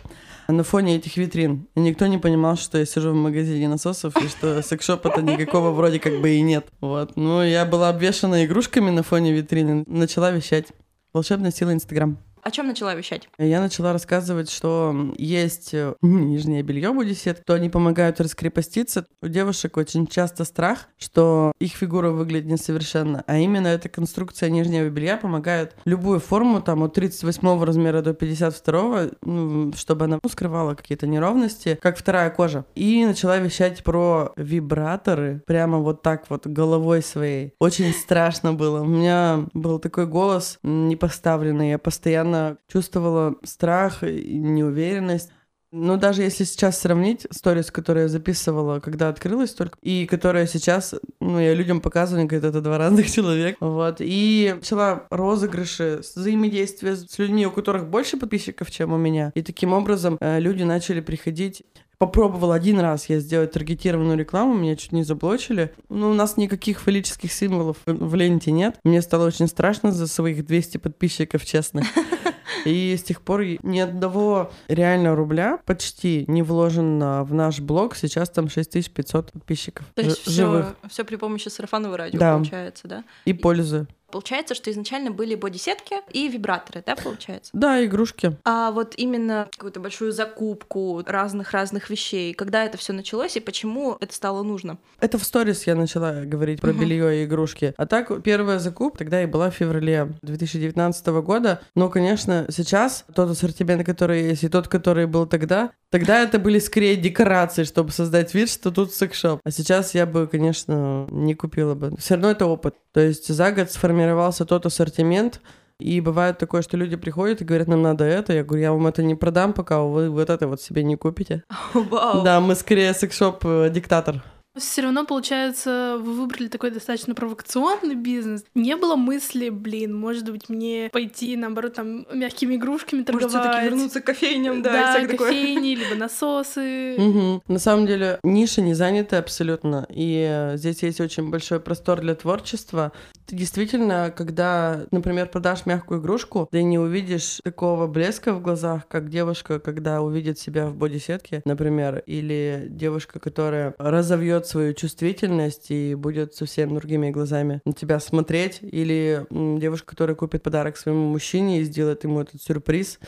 На 0.48 0.64
фоне 0.64 0.96
этих 0.96 1.16
витрин. 1.16 1.66
И 1.76 1.81
никто 1.81 2.06
не 2.06 2.19
понимал, 2.19 2.56
что 2.56 2.78
я 2.78 2.87
сижу 2.87 3.10
в 3.10 3.14
магазине 3.14 3.69
насосов, 3.69 4.16
и 4.16 4.28
что 4.28 4.62
секшоп 4.62 5.06
это 5.06 5.22
никакого 5.22 5.70
вроде 5.70 6.00
как 6.00 6.20
бы 6.20 6.31
и 6.31 6.40
нет. 6.40 6.66
Вот. 6.81 7.16
Ну, 7.16 7.43
я 7.43 7.64
была 7.64 7.88
обвешана 7.88 8.44
игрушками 8.44 8.90
на 8.90 9.02
фоне 9.02 9.32
витрины, 9.32 9.84
начала 9.87 10.31
вещать. 10.31 10.66
Волшебная 11.12 11.50
сила 11.50 11.72
Инстаграм 11.72 12.19
о 12.46 12.50
чем 12.52 12.69
начала 12.69 12.94
вещать? 12.94 13.28
Я 13.38 13.60
начала 13.60 13.93
рассказывать, 13.93 14.52
что 14.52 14.94
есть 15.19 15.75
э, 15.75 15.94
нижнее 16.02 16.62
белье 16.62 16.93
бодисет, 16.93 17.43
то 17.44 17.54
они 17.54 17.69
помогают 17.69 18.20
раскрепоститься. 18.20 19.04
У 19.20 19.26
девушек 19.26 19.76
очень 19.76 20.06
часто 20.06 20.44
страх, 20.44 20.87
что 20.96 21.50
их 21.58 21.72
фигура 21.72 22.10
выглядит 22.10 22.48
несовершенно, 22.48 23.25
а 23.26 23.38
именно 23.38 23.66
эта 23.66 23.88
конструкция 23.88 24.48
нижнего 24.48 24.88
белья 24.88 25.16
помогает 25.16 25.75
любую 25.84 26.20
форму, 26.20 26.62
там, 26.62 26.84
от 26.84 26.94
38 26.94 27.64
размера 27.64 28.00
до 28.00 28.14
52, 28.14 29.06
ну, 29.22 29.72
чтобы 29.72 30.04
она 30.04 30.20
ну, 30.22 30.31
скрывала 30.31 30.76
какие-то 30.76 31.08
неровности, 31.08 31.76
как 31.82 31.98
вторая 31.98 32.31
кожа. 32.31 32.64
И 32.76 33.04
начала 33.04 33.38
вещать 33.38 33.82
про 33.82 34.32
вибраторы, 34.37 35.43
прямо 35.48 35.78
вот 35.78 36.02
так 36.02 36.26
вот 36.28 36.46
головой 36.46 37.02
своей. 37.02 37.54
Очень 37.58 37.93
страшно 37.93 38.52
было. 38.52 38.82
У 38.82 38.87
меня 38.87 39.46
был 39.52 39.81
такой 39.81 40.06
голос 40.06 40.60
непоставленный, 40.62 41.70
я 41.70 41.78
постоянно 41.78 42.35
постоянно 42.36 42.58
чувствовала 42.70 43.34
страх 43.44 44.02
и 44.02 44.38
неуверенность. 44.38 45.30
Но 45.72 45.96
даже 45.96 46.22
если 46.22 46.44
сейчас 46.44 46.80
сравнить 46.80 47.26
сторис, 47.30 47.70
которые 47.70 48.04
я 48.04 48.08
записывала, 48.08 48.78
когда 48.80 49.08
открылась 49.08 49.52
только, 49.52 49.76
и 49.82 50.06
которая 50.06 50.46
сейчас, 50.46 50.94
ну, 51.20 51.40
я 51.40 51.54
людям 51.54 51.80
показываю, 51.80 52.26
говорит, 52.26 52.44
это 52.44 52.60
два 52.60 52.78
разных 52.78 53.10
человека. 53.12 53.58
Вот. 53.60 53.96
И 53.98 54.55
начала 54.56 55.06
розыгрыши, 55.10 56.00
взаимодействие 56.14 56.96
с 56.96 57.19
людьми, 57.19 57.46
у 57.46 57.50
которых 57.50 57.88
больше 57.88 58.16
подписчиков, 58.16 58.70
чем 58.70 58.93
у 58.93 58.96
меня. 58.96 59.32
И 59.34 59.43
таким 59.43 59.72
образом 59.72 60.16
э, 60.20 60.38
люди 60.38 60.62
начали 60.62 61.00
приходить 61.00 61.64
Попробовал 61.98 62.52
один 62.52 62.78
раз 62.81 63.08
я 63.08 63.20
сделать 63.20 63.52
таргетированную 63.52 64.19
рекламу, 64.19 64.55
меня 64.55 64.76
чуть 64.76 64.93
не 64.93 65.02
заблочили. 65.02 65.72
Ну, 65.88 66.10
у 66.10 66.14
нас 66.14 66.36
никаких 66.36 66.81
фаллических 66.81 67.32
символов 67.32 67.78
в 67.86 68.14
ленте 68.14 68.50
нет. 68.50 68.78
Мне 68.84 69.00
стало 69.00 69.26
очень 69.26 69.48
страшно 69.48 69.93
за 69.93 70.06
своих 70.06 70.44
200 70.44 70.76
подписчиков, 70.76 71.46
честно. 71.46 71.82
И 72.65 72.96
с 72.96 73.03
тех 73.03 73.22
пор 73.22 73.44
ни 73.62 73.79
одного 73.79 74.50
реально 74.69 75.15
рубля 75.15 75.58
почти 75.65 76.24
не 76.29 76.43
вложено 76.43 77.24
в 77.24 77.34
наш 77.34 77.60
блог. 77.60 77.96
Сейчас 77.96 78.31
там 78.31 78.48
6500 78.48 79.32
подписчиков 79.32 79.86
То 79.94 80.03
есть 80.03 80.29
живых. 80.29 80.76
Все, 80.81 80.88
все 80.88 81.05
при 81.05 81.17
помощи 81.17 81.48
сарафанового 81.48 81.96
радио 81.96 82.19
да. 82.19 82.34
получается, 82.34 82.88
да? 82.88 83.05
И 83.24 83.32
пользы. 83.32 83.86
Получается, 84.10 84.55
что 84.55 84.70
изначально 84.70 85.10
были 85.10 85.34
бодисетки 85.34 85.96
и 86.13 86.29
вибраторы, 86.29 86.82
да, 86.84 86.96
получается? 86.96 87.51
Да, 87.53 87.84
игрушки. 87.84 88.36
А 88.44 88.70
вот 88.70 88.94
именно 88.96 89.48
какую-то 89.51 89.81
большую 89.81 90.13
закупку 90.13 91.03
разных-разных 91.05 91.91
вещей, 91.91 92.32
когда 92.34 92.65
это 92.65 92.79
все 92.79 92.93
началось 92.93 93.36
и 93.36 93.41
почему 93.41 93.96
это 94.01 94.15
стало 94.15 94.43
нужно? 94.43 94.79
Это 95.01 95.19
в 95.19 95.25
сторис 95.25 95.67
я 95.67 95.75
начала 95.75 96.22
говорить 96.25 96.60
про 96.60 96.72
белье 96.72 97.22
и 97.22 97.25
игрушки. 97.25 97.75
А 97.77 97.86
так, 97.86 98.22
первая 98.22 98.58
закупка 98.58 98.98
тогда 98.98 99.22
и 99.22 99.27
была 99.27 99.51
в 99.51 99.55
феврале 99.55 100.13
2019 100.22 101.06
года. 101.06 101.60
Но, 101.75 101.89
конечно, 101.89 102.46
сейчас 102.51 103.05
тот 103.15 103.31
ассортимент, 103.31 103.84
который 103.84 104.22
есть, 104.29 104.44
и 104.44 104.48
тот, 104.48 104.69
который 104.69 105.06
был 105.06 105.27
тогда, 105.27 105.70
тогда 105.90 106.22
это 106.22 106.38
были 106.38 106.58
скорее 106.58 106.96
декорации, 106.96 107.64
чтобы 107.64 107.90
создать 107.90 108.34
вид, 108.34 108.50
что 108.50 108.70
тут 108.70 108.93
секшоп. 108.94 109.40
А 109.44 109.50
сейчас 109.50 109.94
я 109.94 110.06
бы, 110.06 110.26
конечно, 110.26 111.06
не 111.10 111.34
купила 111.34 111.74
бы. 111.74 111.94
Все 111.98 112.14
равно 112.14 112.31
это 112.31 112.46
опыт. 112.46 112.74
То 112.93 113.00
есть 113.00 113.28
за 113.28 113.52
год 113.52 113.70
сформировался 113.70 114.44
тот 114.44 114.66
ассортимент, 114.66 115.40
и 115.78 116.00
бывает 116.00 116.38
такое, 116.38 116.62
что 116.62 116.78
люди 116.78 116.96
приходят 116.96 117.43
и 117.43 117.44
говорят, 117.44 117.69
нам 117.69 117.82
надо 117.82 118.05
это. 118.05 118.32
Я 118.32 118.44
говорю, 118.44 118.62
я 118.62 118.72
вам 118.72 118.86
это 118.86 119.02
не 119.02 119.14
продам, 119.14 119.52
пока 119.52 119.82
вы 119.82 120.08
вот 120.08 120.31
это 120.31 120.48
вот 120.48 120.62
себе 120.62 120.82
не 120.82 120.96
купите. 120.96 121.44
Вау. 121.74 122.22
Да, 122.22 122.40
мы 122.40 122.55
скорее 122.55 122.94
секшоп-диктатор. 122.94 124.22
Все 124.56 124.82
равно, 124.82 125.05
получается, 125.05 125.96
вы 126.01 126.15
выбрали 126.15 126.48
такой 126.48 126.70
достаточно 126.70 127.15
провокационный 127.15 127.94
бизнес. 127.94 128.44
Не 128.55 128.77
было 128.77 128.96
мысли, 128.96 129.51
блин, 129.51 129.94
может 129.94 130.31
быть, 130.31 130.48
мне 130.48 130.89
пойти, 130.93 131.36
наоборот, 131.36 131.75
там, 131.75 132.06
мягкими 132.13 132.56
игрушками 132.56 133.03
торговать. 133.03 133.34
Может, 133.34 133.51
все-таки 133.51 133.65
вернуться 133.69 134.01
к 134.01 134.05
кофейням, 134.05 134.63
да, 134.63 134.72
да, 134.72 135.06
такое. 135.06 135.17
кофейни, 135.29 135.75
либо 135.75 135.94
насосы. 135.94 136.96
Мгм. 136.98 137.43
На 137.48 137.58
самом 137.58 137.86
деле, 137.86 138.19
ниша 138.22 138.63
не 138.63 138.75
занята 138.75 139.19
абсолютно, 139.19 139.86
и 139.91 140.27
э, 140.29 140.56
здесь 140.56 140.82
есть 140.82 141.01
очень 141.01 141.31
большой 141.31 141.60
простор 141.60 142.01
для 142.01 142.15
творчества. 142.15 142.93
Ты 143.26 143.34
действительно, 143.34 144.12
когда, 144.16 144.86
например, 144.92 145.28
продашь 145.28 145.66
мягкую 145.66 146.00
игрушку, 146.00 146.48
ты 146.50 146.62
не 146.62 146.78
увидишь 146.78 147.40
такого 147.42 147.88
блеска 147.88 148.32
в 148.32 148.40
глазах, 148.40 148.86
как 148.86 149.08
девушка, 149.08 149.58
когда 149.58 150.00
увидит 150.00 150.38
себя 150.38 150.68
в 150.68 150.76
бодисетке, 150.76 151.42
например, 151.44 152.04
или 152.06 152.66
девушка, 152.70 153.18
которая 153.18 153.74
разовьет 153.78 154.46
свою 154.46 154.74
чувствительность 154.74 155.72
и 155.72 155.96
будет 155.96 156.34
совсем 156.34 156.74
другими 156.74 157.10
глазами 157.10 157.60
на 157.64 157.72
тебя 157.72 157.98
смотреть, 157.98 158.60
или 158.62 159.26
девушка, 159.30 159.86
которая 159.90 160.14
купит 160.14 160.44
подарок 160.44 160.76
своему 160.76 161.08
мужчине 161.08 161.60
и 161.60 161.64
сделает 161.64 162.04
ему 162.04 162.20
этот 162.20 162.40
сюрприз. 162.40 163.00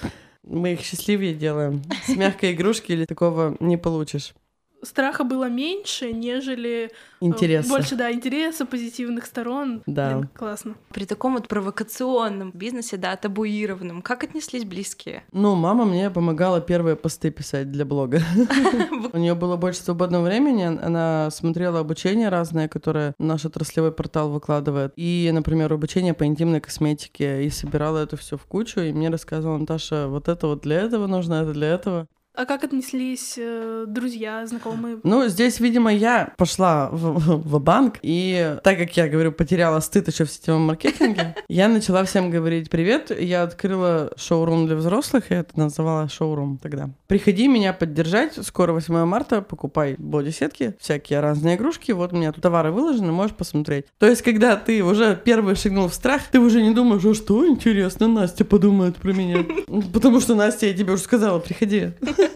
Мы 0.43 0.73
их 0.73 0.81
счастливее 0.81 1.35
делаем. 1.35 1.83
С 2.07 2.17
мягкой 2.17 2.53
игрушки 2.53 2.91
или 2.91 3.05
такого 3.05 3.57
не 3.61 3.77
получишь. 3.77 4.35
Страха 4.83 5.25
было 5.25 5.49
меньше, 5.49 6.13
нежели 6.13 6.87
э, 6.87 6.89
Интересно. 7.21 7.75
больше, 7.75 7.97
да, 7.97 8.13
интереса, 8.13 8.65
позитивных 8.65 9.27
сторон. 9.27 9.83
Да. 9.87 10.11
Блин, 10.11 10.29
классно. 10.35 10.75
При 10.91 11.05
таком 11.05 11.35
вот 11.35 11.49
провокационном 11.49 12.53
бизнесе, 12.53 12.97
да, 12.97 13.17
табуированном, 13.17 14.03
как 14.03 14.25
отнеслись 14.25 14.65
близкие? 14.65 15.25
Ну, 15.33 15.57
мама 15.57 15.85
мне 15.85 16.11
помогала 16.11 16.61
первые 16.61 16.97
посты 16.97 17.31
писать 17.31 17.73
для 17.73 17.85
блога. 17.85 18.21
У 19.13 19.19
нее 19.19 19.35
было 19.35 19.57
больше 19.57 19.81
свободного 19.81 20.25
времени, 20.25 20.63
она 20.63 21.29
смотрела 21.31 21.81
обучение 21.81 22.29
разное, 22.29 22.69
которое 22.69 23.15
наш 23.19 23.45
отраслевой 23.45 23.93
портал 23.93 24.31
выкладывает. 24.31 24.93
И, 24.97 25.29
например, 25.33 25.73
обучение 25.73 26.15
по 26.15 26.25
интимной 26.25 26.61
косметике. 26.61 27.45
И 27.45 27.51
собирала 27.51 27.99
это 27.99 28.17
все 28.17 28.37
в 28.37 28.47
кучу, 28.47 28.81
и 28.81 28.93
мне 28.93 29.09
рассказывала, 29.11 29.59
Наташа, 29.59 30.07
вот 30.09 30.29
это 30.29 30.47
вот 30.47 30.63
для 30.63 30.77
этого 30.77 31.07
нужно, 31.07 31.35
это 31.35 31.53
для 31.53 31.69
этого. 31.69 32.07
А 32.39 32.45
как 32.45 32.63
отнеслись 32.63 33.35
э, 33.37 33.85
друзья, 33.89 34.47
знакомые? 34.47 35.01
Ну, 35.03 35.27
здесь, 35.27 35.59
видимо, 35.59 35.93
я 35.93 36.33
пошла 36.37 36.89
в, 36.89 37.43
в 37.43 37.59
банк 37.61 37.97
и 38.01 38.59
так 38.63 38.79
как 38.79 38.97
я, 38.97 39.09
говорю, 39.09 39.33
потеряла 39.33 39.81
стыд 39.81 40.07
еще 40.07 40.25
в 40.25 40.31
сетевом 40.31 40.61
маркетинге, 40.63 41.35
я 41.49 41.67
начала 41.67 42.05
всем 42.05 42.31
говорить 42.31 42.71
«Привет, 42.71 43.11
я 43.11 43.43
открыла 43.43 44.13
шоурум 44.17 44.69
для 44.69 44.77
взрослых», 44.77 45.33
я 45.33 45.41
это 45.41 45.59
называла 45.59 46.09
шоурум 46.09 46.59
тогда. 46.59 46.91
Приходи 47.09 47.49
меня 47.49 47.73
поддержать, 47.73 48.35
скоро 48.47 48.73
8 48.73 49.05
марта, 49.05 49.43
покупай 49.43 49.97
бодисетки, 49.99 50.77
всякие 50.79 51.19
разные 51.19 51.57
игрушки, 51.57 51.91
вот 51.91 52.13
у 52.13 52.17
меня 52.17 52.31
тут 52.31 52.45
товары 52.45 52.71
выложены, 52.71 53.11
можешь 53.11 53.35
посмотреть. 53.35 53.87
То 53.99 54.07
есть, 54.07 54.23
когда 54.23 54.55
ты 54.55 54.85
уже 54.85 55.21
первый 55.25 55.57
шагнул 55.57 55.89
в 55.89 55.95
страх, 55.95 56.23
ты 56.31 56.39
уже 56.39 56.63
не 56.63 56.73
думаешь, 56.73 57.05
а 57.05 57.15
что 57.15 57.45
интересно, 57.49 58.07
Настя 58.07 58.45
подумает 58.45 58.95
про 58.95 59.13
меня. 59.13 59.45
Потому 59.93 60.21
что 60.21 60.37
Настя, 60.37 60.67
я 60.67 60.75
тебе 60.75 60.93
уже 60.93 61.03
сказала, 61.03 61.41
приходи. 61.41 61.95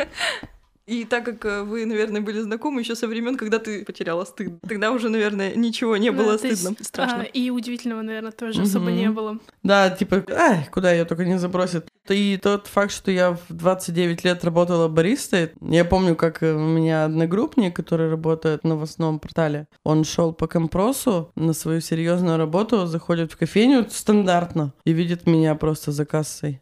И 0.86 1.04
так 1.04 1.24
как 1.24 1.44
э, 1.44 1.62
вы, 1.62 1.86
наверное, 1.86 2.20
были 2.20 2.40
знакомы 2.40 2.80
еще 2.80 2.96
со 2.96 3.06
времен, 3.06 3.36
когда 3.36 3.60
ты 3.60 3.84
потеряла 3.84 4.24
стыд, 4.24 4.60
тогда 4.68 4.90
уже, 4.90 5.08
наверное, 5.08 5.54
ничего 5.54 5.96
не 5.96 6.10
было 6.10 6.32
Да, 6.32 6.38
то 6.38 6.46
есть, 6.48 6.62
стыдно, 6.62 6.84
страшно. 6.84 7.20
а, 7.20 7.22
и 7.22 7.50
удивительного, 7.50 8.02
наверное, 8.02 8.32
тоже 8.32 8.62
особо 8.62 8.90
не 8.90 9.08
было. 9.10 9.38
Да, 9.62 9.90
типа, 9.90 10.24
ай, 10.30 10.68
куда 10.72 10.92
ее 10.92 11.04
только 11.04 11.24
не 11.24 11.38
забросит. 11.38 11.86
И 12.08 12.36
тот 12.42 12.66
факт, 12.66 12.92
что 12.92 13.12
я 13.12 13.32
в 13.34 13.40
29 13.50 14.24
лет 14.24 14.44
работала 14.44 14.88
баристой, 14.88 15.52
я 15.60 15.84
помню, 15.84 16.16
как 16.16 16.42
э, 16.42 16.52
у 16.52 16.58
меня 16.58 17.04
одногруппник, 17.04 17.76
который 17.76 18.10
работает 18.10 18.62
в 18.62 18.66
новостном 18.66 19.20
портале, 19.20 19.68
он 19.84 20.02
шел 20.02 20.32
по 20.32 20.48
компросу 20.48 21.30
на 21.36 21.52
свою 21.52 21.80
серьезную 21.80 22.38
работу, 22.38 22.86
заходит 22.86 23.30
в 23.30 23.36
кофейню 23.36 23.86
стандартно 23.88 24.72
и 24.84 24.92
видит 24.92 25.26
меня 25.26 25.54
просто 25.54 25.92
за 25.92 26.04
кассой. 26.04 26.60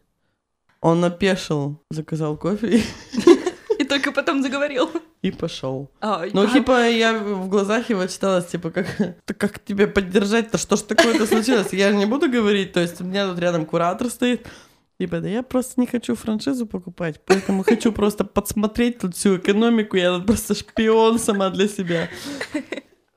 Он 0.80 1.04
опешил, 1.04 1.80
заказал 1.90 2.36
кофе 2.36 2.82
И 3.78 3.84
только 3.84 4.12
потом 4.12 4.42
заговорил. 4.42 4.90
и 5.22 5.30
пошел. 5.30 5.90
А, 6.00 6.24
Ну, 6.32 6.42
а, 6.42 6.46
типа, 6.46 6.88
я 6.88 7.18
в 7.18 7.48
глазах 7.48 7.90
его 7.90 8.06
читалась, 8.06 8.46
типа, 8.46 8.70
как, 8.70 8.86
«Да 9.26 9.34
как 9.34 9.58
тебе 9.58 9.86
поддержать-то, 9.86 10.58
что 10.58 10.76
ж 10.76 10.80
такое-то 10.80 11.26
случилось? 11.26 11.72
Я 11.72 11.90
же 11.90 11.96
не 11.96 12.06
буду 12.06 12.30
говорить, 12.30 12.72
то 12.72 12.80
есть 12.80 13.00
у 13.00 13.04
меня 13.04 13.26
тут 13.26 13.38
рядом 13.38 13.64
куратор 13.66 14.08
стоит, 14.08 14.46
Типа, 14.98 15.20
да 15.20 15.28
я 15.28 15.42
просто 15.42 15.80
не 15.80 15.86
хочу 15.86 16.14
франшизу 16.14 16.66
покупать, 16.66 17.22
поэтому 17.24 17.64
хочу 17.64 17.90
просто 17.90 18.22
подсмотреть 18.22 18.98
тут 18.98 19.16
всю 19.16 19.38
экономику, 19.38 19.96
я 19.96 20.12
тут 20.16 20.26
просто 20.26 20.54
шпион 20.54 21.18
сама 21.18 21.48
для 21.48 21.68
себя. 21.68 22.10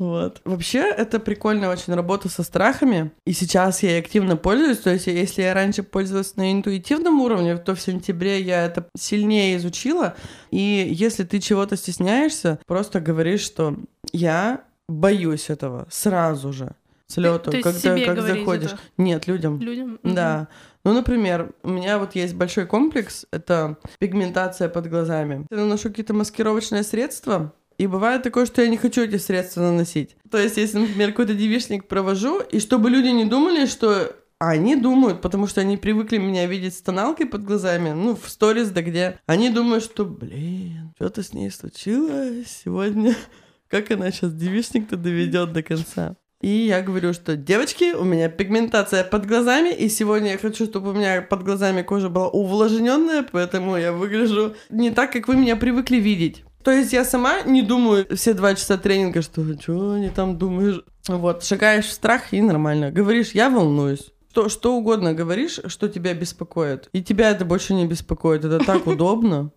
Вот. 0.04 0.42
Вообще, 0.44 0.80
это 0.80 1.18
прикольная 1.18 1.70
очень 1.72 1.94
работа 1.94 2.28
со 2.28 2.44
страхами, 2.44 3.12
и 3.26 3.32
сейчас 3.32 3.84
я 3.84 3.92
ей 3.92 4.00
активно 4.02 4.36
пользуюсь, 4.36 4.80
то 4.80 4.90
есть 4.90 5.08
если 5.08 5.44
я 5.44 5.54
раньше 5.54 5.82
пользовалась 5.82 6.36
на 6.36 6.52
интуитивном 6.52 7.22
уровне, 7.22 7.56
то 7.56 7.74
в 7.74 7.80
сентябре 7.80 8.42
я 8.42 8.66
это 8.66 8.86
сильнее 8.98 9.56
изучила, 9.56 10.16
и 10.52 10.90
если 10.92 11.24
ты 11.24 11.40
чего-то 11.40 11.78
стесняешься, 11.78 12.60
просто 12.68 13.00
говоришь, 13.00 13.44
что 13.44 13.78
я 14.12 14.66
боюсь 14.90 15.50
этого 15.50 15.88
сразу 15.90 16.52
же, 16.52 16.76
с 17.08 17.16
лету, 17.16 17.52
себе 17.54 18.06
как 18.06 18.22
заходишь. 18.22 18.72
это? 18.74 18.82
Нет, 18.98 19.28
людям. 19.28 19.62
Людям? 19.62 20.00
Да. 20.04 20.50
Ну, 20.84 20.92
например, 20.92 21.54
у 21.64 21.70
меня 21.70 21.98
вот 21.98 22.14
есть 22.14 22.36
большой 22.36 22.66
комплекс, 22.66 23.26
это 23.32 23.78
пигментация 24.00 24.68
под 24.68 24.90
глазами. 24.90 25.48
Я 25.50 25.58
наношу 25.58 25.88
какие-то 25.88 26.14
маскировочные 26.14 26.84
средства, 26.84 27.54
и 27.78 27.88
бывает 27.88 28.24
такое, 28.24 28.46
что 28.46 28.62
я 28.62 28.68
не 28.68 28.78
хочу 28.78 29.02
эти 29.04 29.18
средства 29.18 29.62
наносить. 29.62 30.16
То 30.30 30.38
есть, 30.38 30.58
если, 30.58 30.80
например, 30.80 31.12
какой-то 31.12 31.34
девичник 31.34 31.88
провожу, 31.88 32.40
и 32.40 32.60
чтобы 32.60 32.90
люди 32.90 33.08
не 33.08 33.26
думали, 33.26 33.66
что 33.66 34.16
они 34.40 34.76
думают, 34.76 35.22
потому 35.22 35.48
что 35.48 35.62
они 35.62 35.78
привыкли 35.78 36.18
меня 36.18 36.46
видеть 36.48 36.76
с 36.76 36.82
тоналкой 36.82 37.28
под 37.28 37.44
глазами, 37.44 37.92
ну, 37.92 38.16
в 38.16 38.30
сторис, 38.30 38.70
да 38.70 38.82
где. 38.82 39.20
Они 39.26 39.50
думают, 39.50 39.84
что, 39.84 40.06
блин, 40.06 40.94
что-то 40.96 41.24
с 41.24 41.34
ней 41.34 41.50
случилось 41.50 42.62
сегодня. 42.64 43.16
Как 43.70 43.90
она 43.92 44.12
сейчас 44.12 44.34
девичник-то 44.34 44.98
доведет 44.98 45.54
до 45.54 45.64
конца? 45.64 46.16
И 46.42 46.50
я 46.50 46.82
говорю, 46.82 47.14
что 47.14 47.38
девочки, 47.38 47.94
у 47.94 48.04
меня 48.04 48.28
пигментация 48.28 49.06
под 49.06 49.26
глазами, 49.26 49.74
и 49.74 49.88
сегодня 49.88 50.32
я 50.32 50.38
хочу, 50.38 50.66
чтобы 50.66 50.90
у 50.90 50.94
меня 50.94 51.22
под 51.22 51.44
глазами 51.44 51.84
кожа 51.84 52.10
была 52.10 52.28
увлажненная, 52.28 53.24
поэтому 53.24 53.78
я 53.78 53.94
выгляжу 53.94 54.54
не 54.70 54.92
так, 54.92 55.14
как 55.14 55.30
вы 55.30 55.38
меня 55.38 55.56
привыкли 55.56 55.96
видеть. 55.96 56.44
То 56.64 56.72
есть 56.72 56.94
я 56.94 57.04
сама 57.04 57.42
не 57.42 57.62
думаю 57.62 58.08
все 58.16 58.34
два 58.34 58.56
часа 58.56 58.78
тренинга, 58.78 59.22
что 59.22 59.44
что 59.60 59.92
они 59.94 60.10
там 60.10 60.38
думаешь. 60.38 60.82
Вот, 61.08 61.44
шагаешь 61.44 61.86
в 61.86 61.92
страх 61.92 62.34
и 62.34 62.42
нормально. 62.42 62.92
Говоришь, 62.92 63.32
я 63.32 63.50
волнуюсь. 63.50 64.12
Что, 64.32 64.50
что 64.50 64.74
угодно 64.76 65.14
говоришь, 65.14 65.60
что 65.68 65.88
тебя 65.90 66.14
беспокоит. 66.14 66.90
И 66.94 67.04
тебя 67.04 67.30
это 67.32 67.46
больше 67.46 67.74
не 67.74 67.86
беспокоит. 67.86 68.46
Это 68.46 68.60
так 68.60 68.88
удобно. 68.88 69.52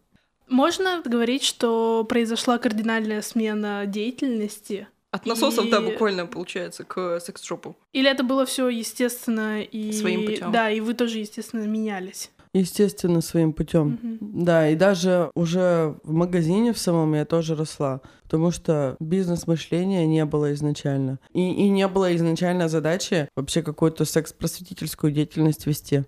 Можно 0.48 1.02
говорить, 1.04 1.42
что 1.42 2.04
произошла 2.04 2.58
кардинальная 2.58 3.22
смена 3.22 3.84
деятельности? 3.86 4.88
От 5.12 5.24
насосов, 5.24 5.70
да, 5.70 5.78
И- 5.78 5.92
буквально, 5.92 6.26
получается, 6.26 6.84
к 6.84 7.20
секс-шопу. 7.20 7.76
Или 7.92 8.10
это 8.10 8.22
было 8.22 8.44
все 8.44 8.68
естественно 8.68 9.62
и 9.62 9.92
Своим 9.92 10.26
путем. 10.26 10.52
Да, 10.52 10.70
и 10.70 10.80
вы 10.80 10.94
тоже 10.94 11.18
естественно 11.18 11.64
менялись. 11.66 12.30
Естественно, 12.56 13.20
своим 13.20 13.52
путем. 13.52 13.98
Мгм. 14.02 14.44
Да, 14.44 14.68
и 14.70 14.76
даже 14.76 15.30
уже 15.34 15.96
в 16.04 16.12
магазине 16.12 16.72
в 16.72 16.78
самом 16.78 17.12
я 17.14 17.26
тоже 17.26 17.54
росла, 17.54 18.00
потому 18.22 18.50
что 18.50 18.96
бизнес-мышления 18.98 20.06
не 20.06 20.24
было 20.24 20.54
изначально. 20.54 21.18
И, 21.34 21.40
и 21.40 21.68
не 21.68 21.86
было 21.86 22.16
изначально 22.16 22.68
задачи 22.68 23.28
вообще 23.36 23.62
какую-то 23.62 24.06
секс-просветительскую 24.06 25.12
деятельность 25.12 25.66
вести. 25.66 26.04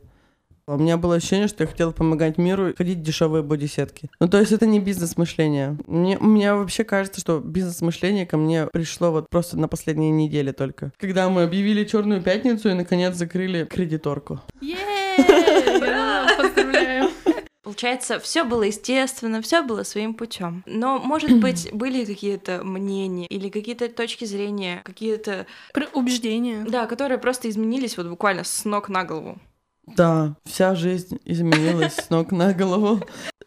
У 0.67 0.77
меня 0.77 0.99
было 0.99 1.17
ощущение, 1.17 1.49
что 1.49 1.65
я 1.65 1.69
хотела 1.69 1.93
помогать 1.93 2.37
миру 2.37 2.75
ходить 2.77 2.99
в 2.99 3.03
дешевые 3.03 3.43
бодисетки. 3.43 4.11
Ну, 4.21 4.29
то 4.29 4.39
есть 4.39 4.53
это 4.53 4.67
не 4.67 4.81
бизнес-мышление. 4.81 5.79
Мне, 5.87 6.19
мне 6.19 6.55
вообще 6.55 6.85
кажется, 6.85 7.21
что 7.21 7.41
бизнес-мышление 7.41 8.27
ко 8.27 8.37
мне 8.37 8.67
пришло 8.67 9.11
вот 9.11 9.31
просто 9.31 9.59
на 9.59 9.69
последние 9.69 10.11
недели 10.11 10.53
только. 10.53 10.93
Когда 10.99 11.29
мы 11.31 11.43
объявили 11.43 11.85
Черную 11.85 12.23
пятницу 12.23 12.69
и 12.69 12.75
наконец 12.75 13.17
закрыли 13.17 13.65
кредиторку. 13.65 14.41
Е-е-е! 14.61 16.28
Поздравляю. 16.73 17.11
Получается, 17.63 18.19
все 18.19 18.45
было 18.45 18.63
естественно, 18.63 19.43
все 19.43 19.63
было 19.63 19.83
своим 19.83 20.15
путем. 20.15 20.63
Но, 20.65 20.99
может 20.99 21.39
быть, 21.39 21.69
были 21.73 22.05
какие-то 22.07 22.65
мнения 22.65 23.27
или 23.27 23.51
какие-то 23.51 23.89
точки 23.91 24.25
зрения, 24.25 24.81
какие-то, 24.85 25.47
убеждения. 25.93 26.65
да, 26.67 26.87
которые 26.87 27.19
просто 27.19 27.51
изменились 27.51 27.99
вот 27.99 28.07
буквально 28.07 28.45
с 28.45 28.65
ног 28.65 28.89
на 28.89 29.05
голову. 29.05 29.39
Да, 29.97 30.37
вся 30.45 30.75
жизнь 30.75 31.19
изменилась 31.25 31.95
с 31.95 32.11
ног 32.11 32.33
на 32.33 32.53
голову. 32.53 33.01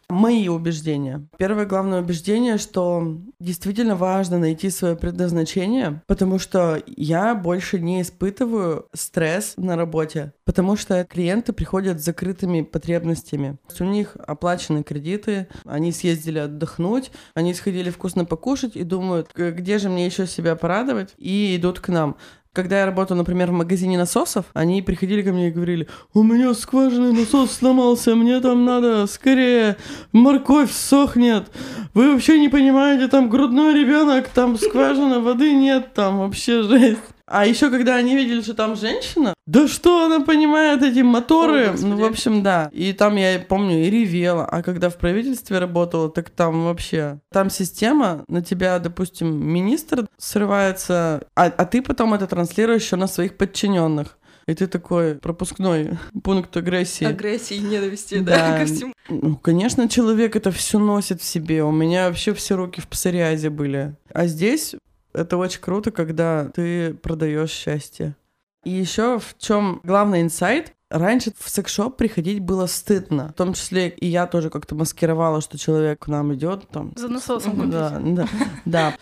Мои 0.08 0.46
убеждения. 0.48 1.26
Первое 1.38 1.64
главное 1.64 2.02
убеждение, 2.02 2.58
что 2.58 3.16
действительно 3.40 3.96
важно 3.96 4.38
найти 4.38 4.68
свое 4.68 4.94
предназначение, 4.94 6.02
потому 6.06 6.38
что 6.38 6.82
я 6.86 7.34
больше 7.34 7.80
не 7.80 8.02
испытываю 8.02 8.86
стресс 8.92 9.54
на 9.56 9.74
работе, 9.74 10.34
потому 10.44 10.76
что 10.76 11.04
клиенты 11.04 11.54
приходят 11.54 11.98
с 11.98 12.04
закрытыми 12.04 12.60
потребностями. 12.60 13.56
У 13.80 13.84
них 13.84 14.14
оплачены 14.26 14.82
кредиты, 14.82 15.48
они 15.64 15.92
съездили 15.92 16.40
отдохнуть, 16.40 17.10
они 17.32 17.54
сходили 17.54 17.88
вкусно 17.88 18.26
покушать 18.26 18.76
и 18.76 18.82
думают, 18.82 19.30
где 19.34 19.78
же 19.78 19.88
мне 19.88 20.04
еще 20.04 20.26
себя 20.26 20.56
порадовать, 20.56 21.14
и 21.16 21.56
идут 21.56 21.80
к 21.80 21.88
нам. 21.88 22.16
Когда 22.54 22.80
я 22.80 22.86
работал, 22.86 23.16
например, 23.16 23.50
в 23.50 23.54
магазине 23.54 23.96
насосов, 23.96 24.44
они 24.52 24.82
приходили 24.82 25.22
ко 25.22 25.32
мне 25.32 25.48
и 25.48 25.50
говорили, 25.50 25.88
у 26.12 26.22
меня 26.22 26.52
скважинный 26.52 27.18
насос 27.18 27.50
сломался, 27.50 28.14
мне 28.14 28.40
там 28.40 28.66
надо 28.66 29.06
скорее, 29.06 29.78
морковь 30.12 30.70
сохнет, 30.70 31.50
вы 31.94 32.12
вообще 32.12 32.38
не 32.38 32.50
понимаете, 32.50 33.08
там 33.08 33.30
грудной 33.30 33.72
ребенок, 33.80 34.28
там 34.28 34.58
скважина, 34.58 35.20
воды 35.20 35.54
нет, 35.54 35.94
там 35.94 36.18
вообще 36.18 36.62
жесть. 36.62 37.00
А 37.32 37.46
еще 37.46 37.70
когда 37.70 37.96
они 37.96 38.14
видели, 38.14 38.42
что 38.42 38.52
там 38.52 38.76
женщина, 38.76 39.32
да 39.46 39.66
что 39.66 40.04
она 40.04 40.20
понимает 40.20 40.82
эти 40.82 41.00
моторы? 41.00 41.68
О, 41.68 41.74
ну, 41.78 41.96
в 41.96 42.04
общем, 42.04 42.42
да. 42.42 42.68
И 42.72 42.92
там 42.92 43.16
я 43.16 43.40
помню 43.40 43.86
и 43.86 43.90
ревела. 43.90 44.44
А 44.44 44.62
когда 44.62 44.90
в 44.90 44.98
правительстве 44.98 45.58
работала, 45.58 46.10
так 46.10 46.28
там 46.28 46.64
вообще... 46.64 47.20
Там 47.32 47.48
система, 47.48 48.26
на 48.28 48.42
тебя, 48.42 48.78
допустим, 48.78 49.34
министр 49.48 50.06
срывается, 50.18 51.22
а, 51.34 51.46
а 51.46 51.64
ты 51.64 51.80
потом 51.80 52.12
это 52.12 52.26
транслируешь 52.26 52.82
еще 52.82 52.96
на 52.96 53.06
своих 53.06 53.38
подчиненных. 53.38 54.18
И 54.46 54.52
ты 54.52 54.66
такой 54.66 55.14
пропускной 55.14 55.98
пункт 56.22 56.54
агрессии. 56.54 57.06
Агрессии 57.06 57.56
и 57.56 57.60
ненависти, 57.60 58.18
да, 58.18 58.50
да 58.50 58.58
ко 58.60 58.66
всему. 58.66 58.92
Ну, 59.08 59.36
конечно, 59.36 59.88
человек 59.88 60.36
это 60.36 60.50
все 60.50 60.78
носит 60.78 61.22
в 61.22 61.24
себе. 61.24 61.64
У 61.64 61.72
меня 61.72 62.08
вообще 62.08 62.34
все 62.34 62.56
руки 62.56 62.82
в 62.82 62.88
псориазе 62.88 63.48
были. 63.48 63.96
А 64.12 64.26
здесь 64.26 64.74
это 65.12 65.36
очень 65.36 65.60
круто, 65.60 65.90
когда 65.90 66.46
ты 66.54 66.94
продаешь 66.94 67.50
счастье. 67.50 68.16
И 68.64 68.70
еще 68.70 69.18
в 69.18 69.36
чем 69.38 69.80
главный 69.82 70.22
инсайт? 70.22 70.72
Раньше 70.88 71.32
в 71.38 71.48
секс-шоп 71.48 71.96
приходить 71.96 72.40
было 72.40 72.66
стыдно. 72.66 73.30
В 73.30 73.32
том 73.32 73.54
числе 73.54 73.88
и 73.88 74.06
я 74.06 74.26
тоже 74.26 74.50
как-то 74.50 74.74
маскировала, 74.74 75.40
что 75.40 75.58
человек 75.58 76.00
к 76.00 76.08
нам 76.08 76.34
идет 76.34 76.68
там. 76.68 76.92
За 76.96 77.08
насосом. 77.08 77.70
Да, 77.70 77.98
да, 78.00 78.28
да. 78.66 78.96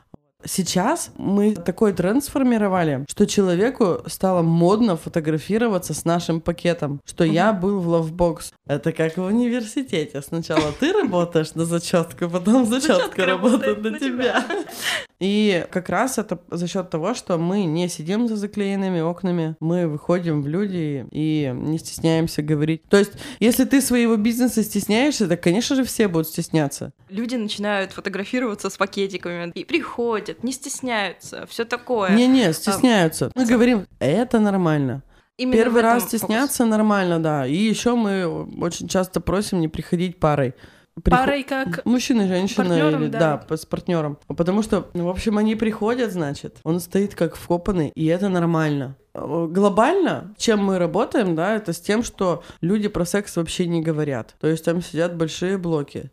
Сейчас 0.45 1.11
мы 1.19 1.55
такой 1.55 1.93
тренд 1.93 2.25
сформировали, 2.25 3.05
что 3.09 3.27
человеку 3.27 3.99
стало 4.07 4.41
модно 4.41 4.97
фотографироваться 4.97 5.93
с 5.93 6.07
нашим 6.07 6.41
пакетом, 6.41 7.01
что 7.05 7.25
я 7.25 7.53
был 7.53 7.81
в 7.81 7.89
лавбокс. 7.89 8.53
Это 8.67 8.93
как 8.93 9.19
в 9.19 9.23
университете. 9.23 10.23
Сначала 10.23 10.73
ты 10.79 10.93
работаешь 10.93 11.55
на 11.55 11.67
зачетку, 11.67 12.31
потом 12.31 12.65
зачетка 12.65 13.27
работает 13.27 13.83
на 13.83 13.99
тебя. 13.99 14.43
И 15.21 15.67
как 15.71 15.91
раз 15.91 16.17
это 16.19 16.41
за 16.51 16.67
счет 16.67 16.89
того, 16.89 17.13
что 17.15 17.37
мы 17.37 17.65
не 17.65 17.89
сидим 17.89 18.27
за 18.27 18.37
заклеенными 18.37 19.01
окнами, 19.01 19.55
мы 19.61 19.87
выходим 19.87 20.43
в 20.43 20.49
люди 20.49 21.07
и 21.11 21.53
не 21.55 21.79
стесняемся 21.79 22.43
говорить. 22.43 22.83
То 22.89 22.97
есть, 22.97 23.13
если 23.39 23.65
ты 23.65 23.83
своего 23.83 24.17
бизнеса 24.17 24.63
стесняешься, 24.63 25.29
то, 25.29 25.37
конечно 25.37 25.77
же, 25.77 25.85
все 25.85 26.09
будут 26.09 26.29
стесняться. 26.29 26.93
Люди 27.11 27.35
начинают 27.35 27.93
фотографироваться 27.93 28.71
с 28.71 28.77
пакетиками 28.79 29.53
и 29.55 29.65
приходят, 29.65 30.43
не 30.43 30.53
стесняются, 30.53 31.47
все 31.49 31.67
такое. 31.67 32.17
Не-не, 32.17 32.47
а, 32.47 32.53
стесняются. 32.55 33.31
Мы 33.35 33.45
говорим, 33.45 33.87
это 33.99 34.41
нормально. 34.41 35.03
Именно 35.37 35.57
Первый 35.57 35.83
раз 35.83 36.05
стесняться 36.05 36.59
фокус. 36.59 36.71
нормально, 36.71 37.23
да. 37.23 37.47
И 37.47 37.55
еще 37.57 37.95
мы 37.95 38.27
очень 38.61 38.89
часто 38.89 39.21
просим 39.21 39.61
не 39.61 39.69
приходить 39.69 40.19
парой. 40.19 40.55
Приход... 41.03 41.21
Парой 41.21 41.43
как? 41.45 41.85
Мужчина, 41.87 42.27
женщина 42.29 42.73
или 42.73 43.09
да. 43.09 43.45
да, 43.49 43.57
с 43.57 43.65
партнером. 43.65 44.19
Потому 44.27 44.63
что, 44.63 44.89
ну, 44.93 45.07
в 45.07 45.09
общем, 45.09 45.39
они 45.39 45.55
приходят, 45.55 46.13
значит, 46.13 46.59
он 46.65 46.81
стоит 46.81 47.15
как 47.15 47.37
вкопанный, 47.37 47.93
и 47.95 48.07
это 48.07 48.29
нормально. 48.29 48.97
Глобально, 49.15 50.35
чем 50.37 50.65
мы 50.65 50.79
работаем, 50.79 51.35
да, 51.35 51.57
это 51.57 51.73
с 51.73 51.81
тем, 51.81 52.03
что 52.03 52.43
люди 52.61 52.89
про 52.89 53.05
секс 53.05 53.37
вообще 53.37 53.67
не 53.67 53.83
говорят. 53.83 54.37
То 54.41 54.47
есть 54.47 54.65
там 54.65 54.83
сидят 54.83 55.17
большие 55.17 55.59
блоки. 55.59 56.11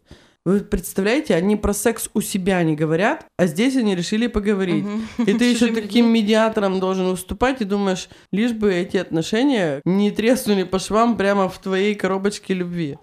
Вы 0.47 0.61
представляете, 0.61 1.35
они 1.35 1.57
про 1.57 1.73
секс 1.73 2.09
у 2.13 2.21
себя 2.21 2.63
не 2.63 2.73
говорят, 2.73 3.25
а 3.37 3.47
здесь 3.47 3.75
они 3.75 3.95
решили 3.95 4.27
поговорить. 4.27 4.85
Угу. 4.85 5.23
И 5.23 5.33
ты 5.33 5.43
еще 5.51 5.73
таким 5.73 6.07
медиатором 6.07 6.79
должен 6.79 7.09
выступать 7.09 7.61
и 7.61 7.65
думаешь, 7.65 8.07
лишь 8.31 8.53
бы 8.53 8.73
эти 8.73 8.95
отношения 8.95 9.81
не 9.83 10.09
треснули 10.09 10.63
по 10.63 10.79
швам 10.79 11.17
прямо 11.17 11.49
в 11.49 11.59
твоей 11.59 11.95
коробочке 11.95 12.53
любви. 12.53 12.97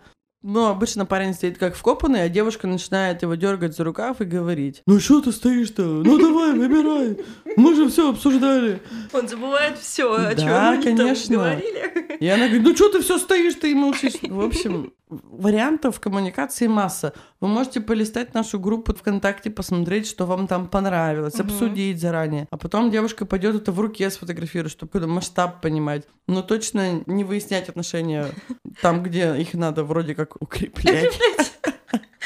Но 0.47 0.69
обычно 0.69 1.07
парень 1.07 1.33
стоит 1.33 1.57
как 1.57 1.75
вкопанный, 1.75 2.23
а 2.23 2.29
девушка 2.29 2.67
начинает 2.67 3.23
его 3.23 3.35
дергать 3.35 3.75
за 3.75 3.83
рукав 3.83 4.21
и 4.21 4.25
говорить. 4.25 4.83
Ну 4.87 5.01
что 5.01 5.23
ты 5.23 5.33
стоишь-то? 5.33 5.83
Ну 5.83 6.19
давай, 6.19 6.53
выбирай. 6.53 7.17
Мы 7.57 7.75
же 7.75 7.89
все 7.89 8.11
обсуждали. 8.11 8.83
Он 9.15 9.27
забывает 9.27 9.79
все, 9.79 10.13
о 10.13 10.35
чем 10.35 10.47
да, 10.47 10.73
они 10.73 10.83
конечно. 10.83 11.35
там 11.35 11.45
говорили. 11.45 12.19
И 12.21 12.29
она 12.29 12.45
говорит, 12.45 12.63
ну 12.63 12.77
что 12.77 12.91
ты 12.91 13.01
все 13.01 13.17
стоишь, 13.17 13.55
ты 13.55 13.71
и 13.71 13.75
молчишь. 13.75 14.17
В 14.21 14.45
общем, 14.45 14.93
вариантов 15.23 16.01
коммуникации 16.01 16.67
масса. 16.67 17.13
Вы 17.41 17.49
можете 17.49 17.81
полистать 17.81 18.35
нашу 18.35 18.59
группу 18.59 18.95
ВКонтакте, 18.95 19.51
посмотреть, 19.51 20.07
что 20.07 20.27
вам 20.27 20.47
там 20.47 20.69
понравилось, 20.69 21.35
угу. 21.35 21.45
обсудить 21.45 22.01
заранее. 22.01 22.47
А 22.51 22.57
потом 22.57 22.91
девушка 22.91 23.27
пойдет 23.27 23.57
это 23.57 23.73
в 23.73 23.81
руке 23.81 24.11
сфотографирует, 24.11 24.73
чтобы 24.73 24.91
какой-то 24.91 25.09
масштаб 25.09 25.61
понимать. 25.61 26.05
Но 26.27 26.43
точно 26.43 27.03
не 27.07 27.25
выяснять 27.25 27.69
отношения 27.69 28.29
там, 28.83 29.03
где 29.03 29.37
их 29.37 29.55
надо 29.55 29.85
вроде 29.85 30.15
как 30.15 30.41
укреплять. 30.41 31.19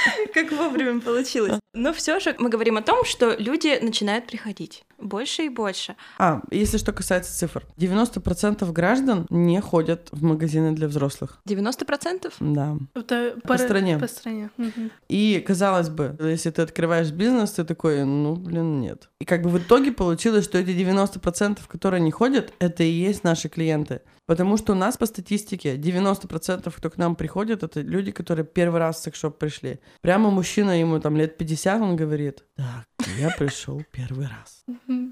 Как 0.35 0.53
вовремя 0.53 1.01
получилось. 1.01 1.59
Но 1.75 1.93
все 1.93 2.21
же 2.21 2.35
мы 2.39 2.49
говорим 2.49 2.77
о 2.77 2.83
том, 2.83 3.05
что 3.05 3.35
люди 3.39 3.79
начинают 3.83 4.27
приходить 4.27 4.85
больше 4.99 5.45
и 5.45 5.49
больше. 5.49 5.97
А, 6.19 6.43
если 6.51 6.77
что 6.79 6.93
касается 6.93 7.37
цифр. 7.37 7.65
90% 7.77 8.71
граждан 8.73 9.27
не 9.31 9.61
ходят 9.61 10.09
в 10.11 10.23
магазины 10.23 10.73
для 10.73 10.89
взрослых. 10.89 11.41
90%? 11.49 12.33
Да. 12.41 12.77
Это 12.95 13.37
по, 13.43 13.49
по 13.49 13.59
стране. 13.59 13.99
По 13.99 14.09
стране. 14.09 14.51
Угу. 14.59 14.91
И, 15.09 15.43
казалось 15.47 15.89
бы, 15.89 16.17
если 16.21 16.51
ты 16.51 16.63
открываешь 16.63 17.11
бизнес, 17.11 17.53
ты 17.53 17.65
такой, 17.65 18.05
ну, 18.05 18.35
блин, 18.35 18.81
нет. 18.81 19.09
И 19.21 19.25
как 19.25 19.43
бы 19.43 19.51
в 19.51 19.59
итоге 19.59 19.93
получилось, 19.93 20.45
что 20.45 20.59
эти 20.59 20.71
90%, 20.71 21.59
которые 21.69 22.01
не 22.01 22.11
ходят, 22.11 22.53
это 22.59 22.83
и 22.83 22.91
есть 22.91 23.25
наши 23.25 23.49
клиенты. 23.49 24.01
Потому 24.27 24.59
что 24.59 24.73
у 24.73 24.77
нас 24.77 24.99
по 24.99 25.07
статистике 25.07 25.77
90% 25.77 26.71
кто 26.77 26.91
к 26.91 26.99
нам 26.99 27.17
приходит, 27.17 27.63
это 27.63 27.81
люди, 27.81 28.11
которые 28.11 28.45
первый 28.45 28.79
раз 28.79 28.97
в 28.97 29.03
секшоп 29.03 29.39
пришли. 29.39 29.81
Прямо 30.01 30.31
мужчина, 30.31 30.79
ему 30.79 31.01
там 31.01 31.17
лет 31.17 31.37
50, 31.37 31.81
он 31.81 31.97
говорит, 31.97 32.45
так, 32.57 32.87
я 33.19 33.31
пришел 33.31 33.83
первый 33.91 34.27
раз. 34.27 34.65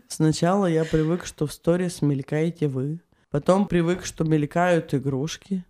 Сначала 0.08 0.66
я 0.66 0.84
привык, 0.84 1.26
что 1.26 1.46
в 1.46 1.52
сторис 1.52 2.02
мелькаете 2.02 2.68
вы. 2.68 3.00
Потом 3.30 3.66
привык, 3.66 4.04
что 4.04 4.24
мелькают 4.24 4.94
игрушки. 4.94 5.64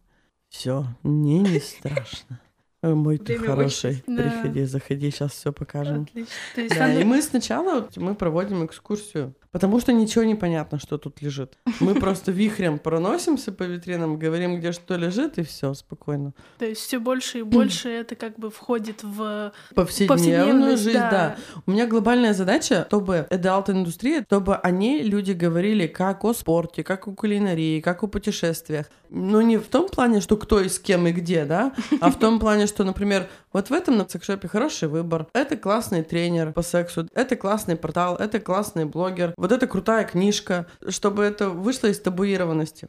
Все, 0.48 0.86
мне 1.02 1.40
не 1.40 1.60
страшно. 1.60 2.40
Мой 2.82 3.18
ты 3.18 3.38
хороший. 3.38 4.04
Да. 4.06 4.22
Приходи, 4.22 4.64
заходи, 4.64 5.10
сейчас 5.10 5.32
все 5.32 5.52
покажем. 5.52 6.02
Отлично. 6.02 6.30
есть, 6.56 6.74
да. 6.76 6.92
И 7.00 7.04
мы 7.04 7.22
сначала 7.22 7.88
мы 7.96 8.14
проводим 8.14 8.64
экскурсию 8.64 9.34
Потому 9.56 9.80
что 9.80 9.90
ничего 9.94 10.22
не 10.22 10.34
понятно, 10.34 10.78
что 10.78 10.98
тут 10.98 11.22
лежит. 11.22 11.56
Мы 11.80 11.94
просто 11.94 12.30
вихрем 12.30 12.78
проносимся 12.78 13.52
по 13.52 13.62
витринам, 13.62 14.18
говорим, 14.18 14.58
где 14.58 14.70
что 14.70 14.96
лежит, 14.96 15.38
и 15.38 15.42
все, 15.44 15.72
спокойно. 15.72 16.34
То 16.58 16.66
есть 16.66 16.82
все 16.82 16.98
больше 16.98 17.38
и 17.38 17.42
больше 17.42 17.88
это 17.88 18.16
как 18.16 18.38
бы 18.38 18.50
входит 18.50 19.02
в 19.02 19.54
повседневную 19.74 20.76
жизнь, 20.76 20.98
да. 20.98 21.10
да. 21.10 21.36
У 21.64 21.70
меня 21.70 21.86
глобальная 21.86 22.34
задача, 22.34 22.84
чтобы 22.88 23.26
adult 23.30 23.70
индустрия, 23.70 24.26
чтобы 24.26 24.56
они, 24.56 25.02
люди, 25.02 25.32
говорили 25.32 25.86
как 25.86 26.22
о 26.26 26.34
спорте, 26.34 26.84
как 26.84 27.08
о 27.08 27.12
кулинарии, 27.12 27.80
как 27.80 28.02
о 28.02 28.08
путешествиях. 28.08 28.84
Но 29.08 29.40
не 29.40 29.56
в 29.56 29.68
том 29.68 29.88
плане, 29.88 30.20
что 30.20 30.36
кто 30.36 30.60
и 30.60 30.68
с 30.68 30.78
кем 30.78 31.06
и 31.06 31.12
где, 31.12 31.46
да, 31.46 31.72
а 32.02 32.10
в 32.10 32.18
том 32.18 32.38
плане, 32.40 32.66
что, 32.66 32.84
например, 32.84 33.28
вот 33.52 33.70
в 33.70 33.72
этом 33.72 33.96
на 33.96 34.06
секшопе 34.06 34.48
хороший 34.48 34.88
выбор, 34.88 35.28
это 35.32 35.56
классный 35.56 36.02
тренер 36.02 36.52
по 36.52 36.60
сексу, 36.60 37.08
это 37.14 37.36
классный 37.36 37.76
портал, 37.76 38.16
это 38.16 38.38
классный 38.40 38.84
блогер, 38.84 39.32
вот 39.46 39.52
это 39.52 39.68
крутая 39.68 40.04
книжка, 40.04 40.66
чтобы 40.88 41.22
это 41.22 41.50
вышло 41.50 41.86
из 41.86 42.00
табуированности. 42.00 42.88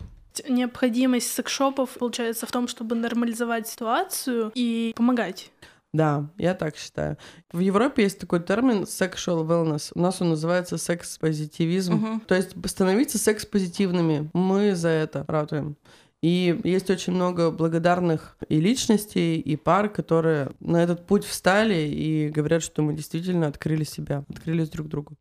Необходимость 0.49 1.31
секшопов 1.31 1.91
получается 1.91 2.47
в 2.47 2.51
том, 2.51 2.67
чтобы 2.67 2.95
нормализовать 2.95 3.67
ситуацию 3.67 4.51
и 4.55 4.91
помогать. 4.95 5.51
Да, 5.93 6.29
я 6.37 6.55
так 6.55 6.75
считаю. 6.77 7.17
В 7.51 7.59
Европе 7.59 8.03
есть 8.03 8.19
такой 8.19 8.41
термин 8.41 8.83
sexual 8.83 9.45
wellness. 9.47 9.91
У 9.93 9.99
нас 9.99 10.19
он 10.19 10.29
называется 10.29 10.77
секс-позитивизм. 10.77 11.93
Uh-huh. 11.93 12.21
То 12.25 12.35
есть 12.35 12.55
становиться 12.65 13.19
секс-позитивными. 13.19 14.29
Мы 14.33 14.75
за 14.75 14.89
это 14.89 15.25
ратуем. 15.27 15.77
И 16.23 16.59
есть 16.63 16.89
очень 16.89 17.13
много 17.13 17.51
благодарных 17.51 18.37
и 18.49 18.59
личностей, 18.59 19.39
и 19.39 19.55
пар, 19.55 19.89
которые 19.89 20.49
на 20.59 20.77
этот 20.77 21.05
путь 21.05 21.23
встали 21.23 21.87
и 21.87 22.29
говорят, 22.29 22.63
что 22.63 22.81
мы 22.81 22.93
действительно 22.93 23.47
открыли 23.47 23.83
себя, 23.83 24.23
открылись 24.27 24.69
друг 24.69 24.87
другу. 24.87 25.15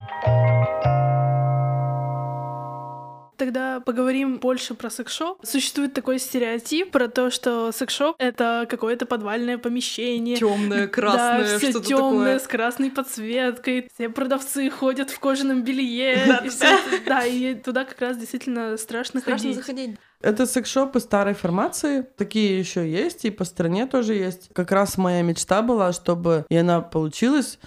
Тогда 3.37 3.81
поговорим 3.81 4.38
больше 4.38 4.75
про 4.75 4.88
секс-шоп. 4.90 5.44
Существует 5.44 5.92
такой 5.94 6.18
стереотип 6.18 6.90
про 6.90 7.09
то, 7.09 7.31
что 7.31 7.70
секс-шоп— 7.72 8.16
это 8.18 8.66
какое-то 8.68 9.07
подвальное 9.07 9.59
помещение. 9.59 10.37
Темное, 10.37 10.88
красное, 10.88 11.53
да, 11.53 11.59
все 11.59 11.70
что-то 11.70 11.87
темное, 11.87 12.09
такое. 12.09 12.38
с 12.38 12.46
красной 12.46 12.90
подсветкой. 12.90 13.88
Все 13.94 14.09
продавцы 14.09 14.70
ходят 14.70 15.11
в 15.11 15.18
кожаном 15.20 15.62
белье. 15.62 16.16
Да, 16.27 16.38
и 16.44 16.49
это- 16.49 17.05
да, 17.07 17.25
и 17.27 17.55
туда 17.55 17.85
как 17.85 18.01
раз 18.01 18.16
действительно 18.16 18.77
страшно, 18.77 19.20
Страшно 19.20 19.49
ходить. 19.49 19.57
заходить. 19.57 19.96
Это 20.22 20.46
секс-шопы 20.46 21.01
старой 21.01 21.35
формации. 21.35 22.03
Такие 22.16 22.59
еще 22.59 22.90
есть, 22.90 23.25
и 23.27 23.31
по 23.31 23.44
стране 23.44 23.87
тоже 23.87 24.14
есть. 24.14 24.49
Как 24.55 24.72
раз 24.72 24.96
моя 24.96 25.22
мечта 25.22 25.62
была, 25.62 25.92
чтобы 25.92 26.46
и 26.49 26.57
она 26.57 26.81
получилась. 26.81 27.59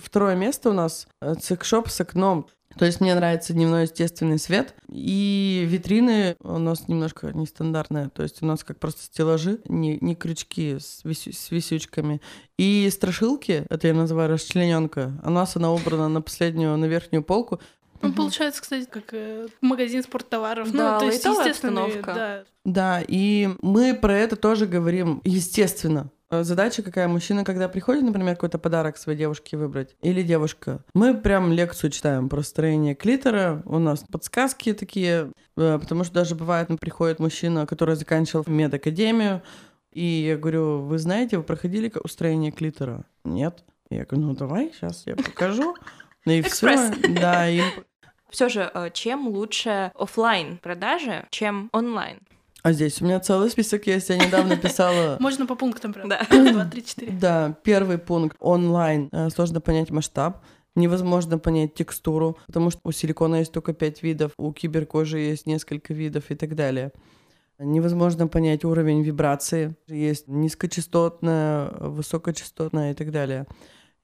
Второе 0.00 0.34
место 0.36 0.70
у 0.70 0.72
нас 0.72 1.08
э, 1.20 1.34
секс-шоп 1.40 1.88
с 1.88 2.00
окном. 2.00 2.46
То 2.78 2.84
есть 2.84 3.00
мне 3.00 3.14
нравится 3.14 3.52
дневной 3.52 3.82
естественный 3.82 4.38
свет. 4.38 4.74
И 4.88 5.64
витрины 5.68 6.36
у 6.40 6.58
нас 6.58 6.88
немножко 6.88 7.32
нестандартные. 7.32 8.08
То 8.10 8.22
есть 8.22 8.42
у 8.42 8.46
нас 8.46 8.62
как 8.64 8.78
просто 8.78 9.02
стеллажи, 9.02 9.60
не, 9.68 9.98
не 10.00 10.14
крючки 10.14 10.78
с, 10.78 11.00
висю- 11.04 11.32
с 11.32 11.50
висючками. 11.50 12.20
И 12.58 12.88
страшилки, 12.90 13.64
это 13.68 13.88
я 13.88 13.94
называю 13.94 14.30
расчлененка, 14.30 15.20
у 15.24 15.30
нас 15.30 15.56
она 15.56 15.72
убрана 15.72 16.08
на 16.08 16.22
последнюю, 16.22 16.76
на 16.76 16.86
верхнюю 16.86 17.22
полку. 17.22 17.60
Ну, 18.00 18.08
Мгм. 18.08 18.16
получается, 18.16 18.62
кстати, 18.62 18.86
как 18.88 19.12
э, 19.12 19.48
магазин 19.60 20.04
спорттоваров. 20.04 20.70
Да, 20.70 20.94
ну, 20.94 21.00
то 21.00 21.06
есть, 21.06 21.24
естественно, 21.24 21.88
да. 22.04 22.44
Да, 22.64 23.02
и 23.06 23.48
мы 23.60 23.94
про 23.94 24.16
это 24.16 24.36
тоже 24.36 24.66
говорим, 24.66 25.20
естественно. 25.24 26.10
Э, 26.30 26.42
Задача 26.42 26.82
какая? 26.82 27.08
Мужчина, 27.08 27.44
когда 27.44 27.68
приходит, 27.68 28.02
например, 28.04 28.34
какой-то 28.34 28.58
подарок 28.58 28.96
своей 28.98 29.18
девушке 29.18 29.56
выбрать, 29.56 29.96
или 30.02 30.22
девушка, 30.22 30.84
мы 30.94 31.14
прям 31.16 31.52
лекцию 31.52 31.90
читаем 31.90 32.28
про 32.28 32.42
строение 32.42 32.94
клитора, 32.94 33.62
у 33.64 33.78
нас 33.78 34.04
подсказки 34.10 34.72
такие, 34.74 35.32
э, 35.56 35.78
потому 35.80 36.04
что 36.04 36.14
даже 36.14 36.34
бывает, 36.34 36.68
ну, 36.68 36.76
приходит 36.78 37.18
мужчина, 37.18 37.66
который 37.66 37.96
заканчивал 37.96 38.44
медакадемию, 38.46 39.42
и 39.92 40.04
я 40.04 40.36
говорю, 40.36 40.80
вы 40.82 40.98
знаете, 40.98 41.38
вы 41.38 41.42
проходили 41.44 41.88
ка- 41.88 42.00
устроение 42.04 42.52
клитора? 42.52 43.04
Нет. 43.24 43.64
Я 43.90 44.04
говорю, 44.04 44.28
ну 44.28 44.34
давай, 44.34 44.70
сейчас 44.74 45.04
я 45.06 45.16
покажу. 45.16 45.74
Ну 46.26 46.32
и 46.32 46.42
все. 46.42 46.90
Да, 47.08 47.48
и 47.48 47.62
Все 48.28 48.50
же, 48.50 48.70
э, 48.74 48.90
чем 48.92 49.28
лучше 49.28 49.90
оффлайн 49.94 50.58
продажи, 50.58 51.26
чем 51.30 51.70
онлайн? 51.72 52.18
А 52.62 52.72
здесь 52.72 53.00
у 53.00 53.04
меня 53.04 53.20
целый 53.20 53.50
список 53.50 53.86
есть. 53.86 54.08
Я 54.08 54.16
недавно 54.16 54.56
писала 54.56 55.16
Можно 55.20 55.46
по 55.46 55.54
пунктам, 55.54 55.92
правда? 55.92 56.26
Да. 56.30 56.52
Два, 56.52 56.64
три, 56.64 56.84
четыре. 56.84 57.12
Да, 57.12 57.56
первый 57.62 57.98
пункт 57.98 58.36
онлайн. 58.40 59.08
Э, 59.12 59.30
Сложно 59.30 59.60
понять 59.60 59.90
масштаб. 59.90 60.42
Невозможно 60.74 61.38
понять 61.38 61.74
текстуру, 61.74 62.38
потому 62.46 62.70
что 62.70 62.80
у 62.84 62.92
силикона 62.92 63.36
есть 63.36 63.52
только 63.52 63.72
пять 63.72 64.02
видов, 64.02 64.32
у 64.38 64.52
киберкожи 64.52 65.18
есть 65.18 65.46
несколько 65.46 65.92
видов 65.92 66.30
и 66.30 66.36
так 66.36 66.54
далее. 66.54 66.92
Невозможно 67.58 68.28
понять 68.28 68.64
уровень 68.64 69.02
вибрации. 69.02 69.74
Есть 69.88 70.28
низкочастотная, 70.28 71.70
высокочастотная 71.80 72.92
и 72.92 72.94
так 72.94 73.10
далее. 73.10 73.46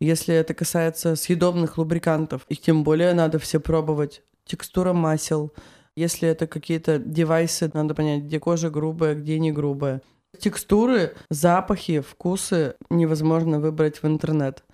Если 0.01 0.35
это 0.35 0.55
касается 0.55 1.15
съедобных 1.15 1.79
лубрикантов, 1.79 2.45
их 2.49 2.61
тем 2.61 2.83
более 2.83 3.15
надо 3.15 3.39
все 3.39 3.61
пробовать. 3.61 4.23
Текстура 4.45 4.93
масел. 4.93 5.53
Если 5.97 6.29
это 6.29 6.47
какие-то 6.47 6.99
девайсы, 6.99 7.71
надо 7.73 7.95
понять, 7.95 8.25
где 8.25 8.41
кожа 8.41 8.71
грубая, 8.71 9.15
где 9.15 9.39
не 9.39 9.53
грубая. 9.53 10.03
Текстуры, 10.39 11.15
запахи, 11.31 12.01
вкусы 12.01 12.75
невозможно 12.91 13.61
выбрать 13.61 14.03
в 14.03 14.07
интернет. 14.07 14.65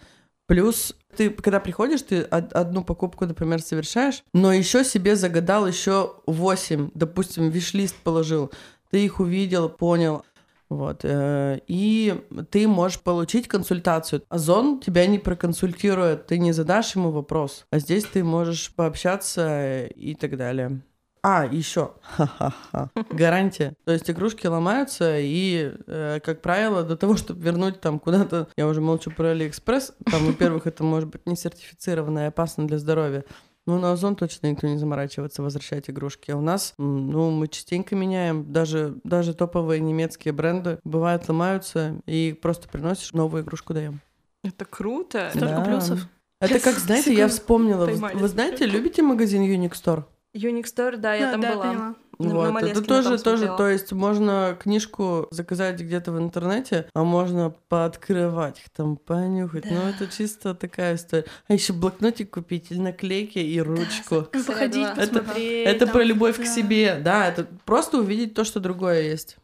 Плюс 0.47 0.97
ты, 1.17 1.31
когда 1.31 1.61
приходишь, 1.61 2.03
ты 2.03 2.23
од- 2.23 2.53
одну 2.55 2.83
покупку, 2.83 3.27
например, 3.27 3.61
совершаешь, 3.63 4.25
но 4.33 4.53
еще 4.53 4.83
себе 4.83 5.15
загадал 5.15 5.67
еще 5.67 6.15
8, 6.27 6.91
допустим, 6.95 7.51
виш-лист 7.51 7.95
положил, 8.03 8.51
ты 8.91 9.05
их 9.05 9.21
увидел, 9.21 9.69
понял, 9.69 10.25
вот, 10.69 11.01
э, 11.05 11.61
и 11.67 12.25
ты 12.51 12.67
можешь 12.67 13.01
получить 13.01 13.47
консультацию. 13.47 14.23
Озон 14.29 14.81
тебя 14.81 15.07
не 15.07 15.19
проконсультирует, 15.19 16.27
ты 16.27 16.39
не 16.39 16.53
задашь 16.53 16.97
ему 16.97 17.11
вопрос, 17.11 17.67
а 17.71 17.79
здесь 17.79 18.05
ты 18.05 18.25
можешь 18.25 18.73
пообщаться 18.75 19.85
и 19.87 20.15
так 20.15 20.37
далее. 20.37 20.81
А, 21.23 21.47
еще, 21.47 21.93
ха-ха-ха, 22.03 22.91
гарантия. 23.11 23.75
То 23.85 23.93
есть 23.93 24.11
игрушки 24.11 24.47
ломаются, 24.47 25.19
и, 25.19 25.73
э, 25.87 26.21
как 26.25 26.41
правило, 26.41 26.83
до 26.83 26.97
того, 26.97 27.17
чтобы 27.17 27.43
вернуть 27.43 27.81
там 27.81 27.99
куда-то, 27.99 28.49
я 28.57 28.67
уже 28.67 28.81
молчу 28.81 29.11
про 29.11 29.29
Алиэкспресс, 29.33 29.93
там, 30.11 30.25
во-первых, 30.27 30.67
это 30.67 30.83
может 30.83 31.11
быть 31.11 31.27
не 31.27 31.37
сертифицированно 31.37 32.21
и 32.21 32.29
опасно 32.29 32.67
для 32.67 32.79
здоровья. 32.79 33.25
Ну, 33.67 33.79
на 33.79 33.93
Озон 33.93 34.17
точно 34.17 34.47
никто 34.47 34.67
не 34.67 34.79
заморачивается 34.79 35.43
возвращать 35.43 35.91
игрушки. 35.91 36.31
А 36.31 36.37
у 36.37 36.41
нас, 36.41 36.73
ну, 36.79 37.31
мы 37.31 37.47
частенько 37.47 37.95
меняем. 37.95 38.51
Даже, 38.51 38.95
даже 39.05 39.35
топовые 39.35 39.81
немецкие 39.81 40.33
бренды 40.33 40.79
бывают 40.85 41.29
ломаются, 41.29 42.01
и 42.07 42.37
просто 42.41 42.69
приносишь 42.69 43.13
новую 43.13 43.43
игрушку 43.43 43.75
даем. 43.75 44.01
Это 44.43 44.65
круто. 44.65 45.29
Столько 45.31 45.55
Да. 45.57 45.65
плюсов. 45.65 46.01
Это 46.41 46.59
как, 46.59 46.75
знаете, 46.79 47.13
я 47.13 47.29
вспомнила. 47.29 47.85
Вы, 47.85 48.09
вы 48.15 48.29
знаете, 48.29 48.65
любите 48.65 49.03
магазин 49.03 49.43
Unique 49.43 49.73
Store? 49.75 50.05
Unique 50.35 50.65
Store, 50.67 50.97
да, 50.97 51.15
я 51.15 51.27
Да, 51.27 51.33
там 51.33 51.41
да, 51.41 51.53
была. 51.55 51.63
поняла. 51.65 51.95
На- 52.19 52.29
на 52.29 52.51
Вот, 52.53 52.63
это 52.63 52.83
тоже, 52.83 53.19
тоже, 53.19 53.47
то 53.57 53.67
есть 53.67 53.93
можно 53.93 54.57
книжку 54.61 55.27
заказать 55.31 55.81
где-то 55.81 56.13
в 56.13 56.19
интернете, 56.19 56.87
а 56.95 57.03
можно 57.03 57.55
пооткрывать 57.69 58.59
их 58.61 58.69
там, 58.71 58.97
понюхать. 58.97 59.65
Ну, 59.71 59.81
это 59.89 60.07
чисто 60.07 60.55
такая 60.55 60.97
история. 60.97 61.25
А 61.49 61.55
еще 61.55 61.73
блокнотик 61.73 62.31
купить 62.31 62.71
или 62.71 62.79
наклейки 62.79 63.39
и 63.39 63.59
ручку. 63.61 64.27
Ну, 64.33 64.45
Походить, 64.45 64.87
Это- 64.87 65.21
посмотреть. 65.21 65.67
Это 65.67 65.87
там, 65.87 65.95
про 65.95 66.03
любовь 66.05 66.37
к 66.37 66.41
да. 66.41 66.45
себе, 66.45 67.01
да, 67.03 67.27
это 67.27 67.47
просто 67.65 67.99
увидеть 67.99 68.35
то, 68.35 68.45
что 68.45 68.61
другое 68.61 69.01
есть. 69.03 69.39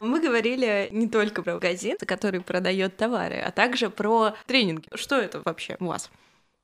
Мы 0.00 0.20
говорили 0.20 0.88
не 0.90 1.08
только 1.08 1.42
про 1.42 1.54
магазин, 1.54 1.96
который 2.06 2.40
продает 2.40 2.96
товары, 2.96 3.36
а 3.36 3.52
также 3.52 3.88
про 3.88 4.34
тренинги. 4.46 4.88
Что 4.94 5.16
это 5.16 5.40
вообще 5.44 5.76
у 5.78 5.86
вас? 5.86 6.10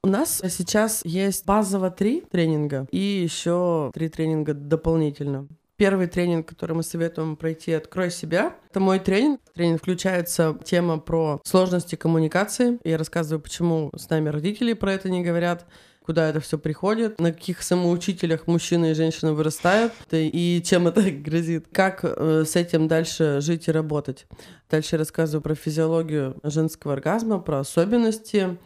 У 0.09 0.11
нас 0.11 0.41
сейчас 0.49 1.03
есть 1.05 1.45
базово 1.45 1.91
три 1.91 2.23
тренинга 2.23 2.87
и 2.91 2.97
еще 2.97 3.91
три 3.93 4.09
тренинга 4.09 4.55
дополнительно. 4.55 5.47
Первый 5.77 6.07
тренинг, 6.07 6.49
который 6.49 6.75
мы 6.75 6.83
советуем 6.83 7.37
пройти, 7.37 7.75
«Открой 7.75 8.11
себя». 8.11 8.57
Это 8.71 8.81
мой 8.81 9.01
тренинг. 9.01 9.39
Тренинг 9.55 9.83
включается 9.83 10.57
тема 10.65 10.99
про 10.99 11.43
сложности 11.45 11.95
коммуникации. 11.95 12.79
Я 12.85 12.97
рассказываю, 12.97 13.43
почему 13.43 13.91
с 13.95 14.09
нами 14.09 14.31
родители 14.31 14.73
про 14.73 14.95
это 14.95 15.11
не 15.11 15.23
говорят, 15.23 15.67
куда 16.07 16.31
это 16.31 16.41
все 16.41 16.59
приходит, 16.59 17.21
на 17.21 17.31
каких 17.31 17.63
самоучителях 17.63 18.47
мужчины 18.47 18.93
и 18.93 18.95
женщины 18.95 19.35
вырастают 19.35 19.93
и 20.11 20.63
чем 20.65 20.89
это 20.89 21.03
грозит, 21.11 21.67
как 21.71 22.01
э, 22.03 22.45
с 22.47 22.57
этим 22.57 22.89
дальше 22.89 23.43
жить 23.43 23.69
и 23.69 23.73
работать. 23.73 24.27
Дальше 24.71 24.97
рассказываю 24.97 25.43
про 25.43 25.55
физиологию 25.55 26.39
женского 26.45 26.95
оргазма, 26.95 27.41
про 27.41 27.59
особенности, 27.59 28.57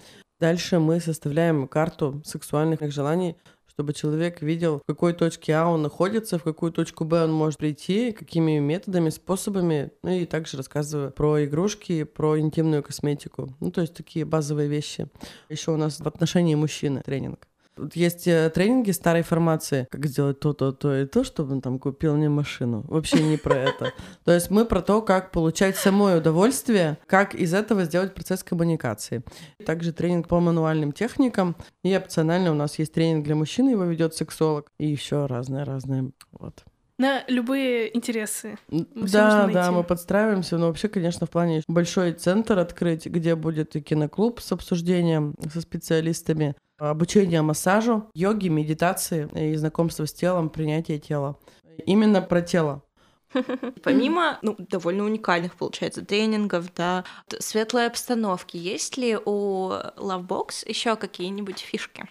Дальше 0.43 0.81
мы 0.81 0.99
составляем 0.99 1.69
карту 1.69 2.21
сексуальных 2.25 2.81
желаний, 2.91 3.37
чтобы 3.69 3.93
человек 3.93 4.43
видел, 4.43 4.81
в 4.81 4.87
какой 4.89 5.13
точке 5.13 5.55
А 5.55 5.69
он 5.69 5.83
находится, 5.83 6.37
в 6.37 6.43
какую 6.43 6.73
точку 6.73 7.05
Б 7.05 7.23
он 7.23 7.33
может 7.33 7.61
прийти, 7.61 8.11
какими 8.11 8.59
методами, 8.59 9.11
способами. 9.11 9.93
Ну 10.03 10.11
и 10.11 10.27
также 10.27 10.57
рассказываю 10.57 11.13
про 11.13 11.45
игрушки, 11.45 12.03
про 12.03 12.41
интимную 12.41 12.83
косметику. 12.83 13.55
Ну, 13.61 13.71
то 13.71 13.83
есть 13.83 13.95
такие 13.95 14.25
базовые 14.25 14.69
вещи. 14.69 15.07
Еще 15.49 15.71
у 15.71 15.77
нас 15.77 16.01
в 16.01 16.09
отношении 16.09 16.57
мужчины 16.57 17.03
тренинг. 17.03 17.47
Тут 17.75 17.97
есть 17.97 18.27
э, 18.29 18.51
тренинги 18.51 18.91
старой 18.91 19.23
формации, 19.23 19.87
как 19.91 20.05
сделать 20.07 20.41
то, 20.41 20.53
то, 20.53 20.73
то 20.73 20.95
и 20.95 21.07
то, 21.07 21.25
чтобы 21.25 21.53
он 21.53 21.61
там 21.63 21.79
купил 21.79 22.15
мне 22.17 22.29
машину. 22.29 22.85
Вообще 22.89 23.23
не 23.23 23.39
про 23.39 23.55
это. 23.55 23.93
То 24.25 24.33
есть 24.33 24.51
мы 24.51 24.67
про 24.67 24.83
то, 24.83 25.01
как 25.01 25.31
получать 25.31 25.77
самое 25.77 26.19
удовольствие, 26.19 26.99
как 27.07 27.35
из 27.35 27.55
этого 27.55 27.85
сделать 27.85 28.15
процесс 28.15 28.43
коммуникации. 28.45 29.23
Также 29.65 29.93
тренинг 29.93 30.29
по 30.29 30.39
мануальным 30.39 30.93
техникам. 30.93 31.57
И 31.83 31.95
опционально 31.95 32.51
у 32.51 32.55
нас 32.55 32.79
есть 32.79 32.93
тренинг 32.93 33.25
для 33.25 33.35
мужчин, 33.35 33.69
его 33.69 33.85
ведет 33.85 34.15
сексолог. 34.15 34.71
И 34.79 34.87
еще 34.87 35.27
разные-разные. 35.27 36.13
Вот. 36.33 36.65
На 37.03 37.25
любые 37.27 37.97
интересы. 37.97 38.59
всё 38.69 38.87
Да, 38.95 39.49
да, 39.53 39.73
мы 39.73 39.83
подстраиваемся, 39.83 40.57
но 40.57 40.69
вообще, 40.69 40.89
конечно, 40.89 41.27
в 41.27 41.31
плане 41.31 41.63
большой 41.67 42.13
центр 42.13 42.57
открыть, 42.61 43.07
где 43.07 43.35
будет 43.35 43.75
и 43.75 43.81
киноклуб 43.81 44.41
с 44.41 44.53
обсуждением 44.53 45.35
со 45.53 45.61
специалистами, 45.61 46.55
обучение 46.79 47.43
массажу, 47.43 48.09
йоги, 48.15 48.47
медитации 48.47 49.29
и 49.35 49.57
знакомство 49.57 50.07
с 50.07 50.13
телом, 50.13 50.49
принятие 50.49 51.01
тела. 51.01 51.37
Именно 51.87 52.23
про 52.23 52.41
тело. 52.41 52.85
Помимо, 53.83 54.39
ну, 54.43 54.55
довольно 54.57 55.03
уникальных, 55.03 55.57
получается, 55.57 56.05
тренингов, 56.05 56.73
да, 56.73 57.03
светлой 57.41 57.89
обстановки, 57.89 58.57
есть 58.57 58.97
ли 58.97 59.19
у 59.25 59.71
Lovebox 59.97 60.69
еще 60.69 60.95
какие-нибудь 60.95 61.59
фишки? 61.59 62.05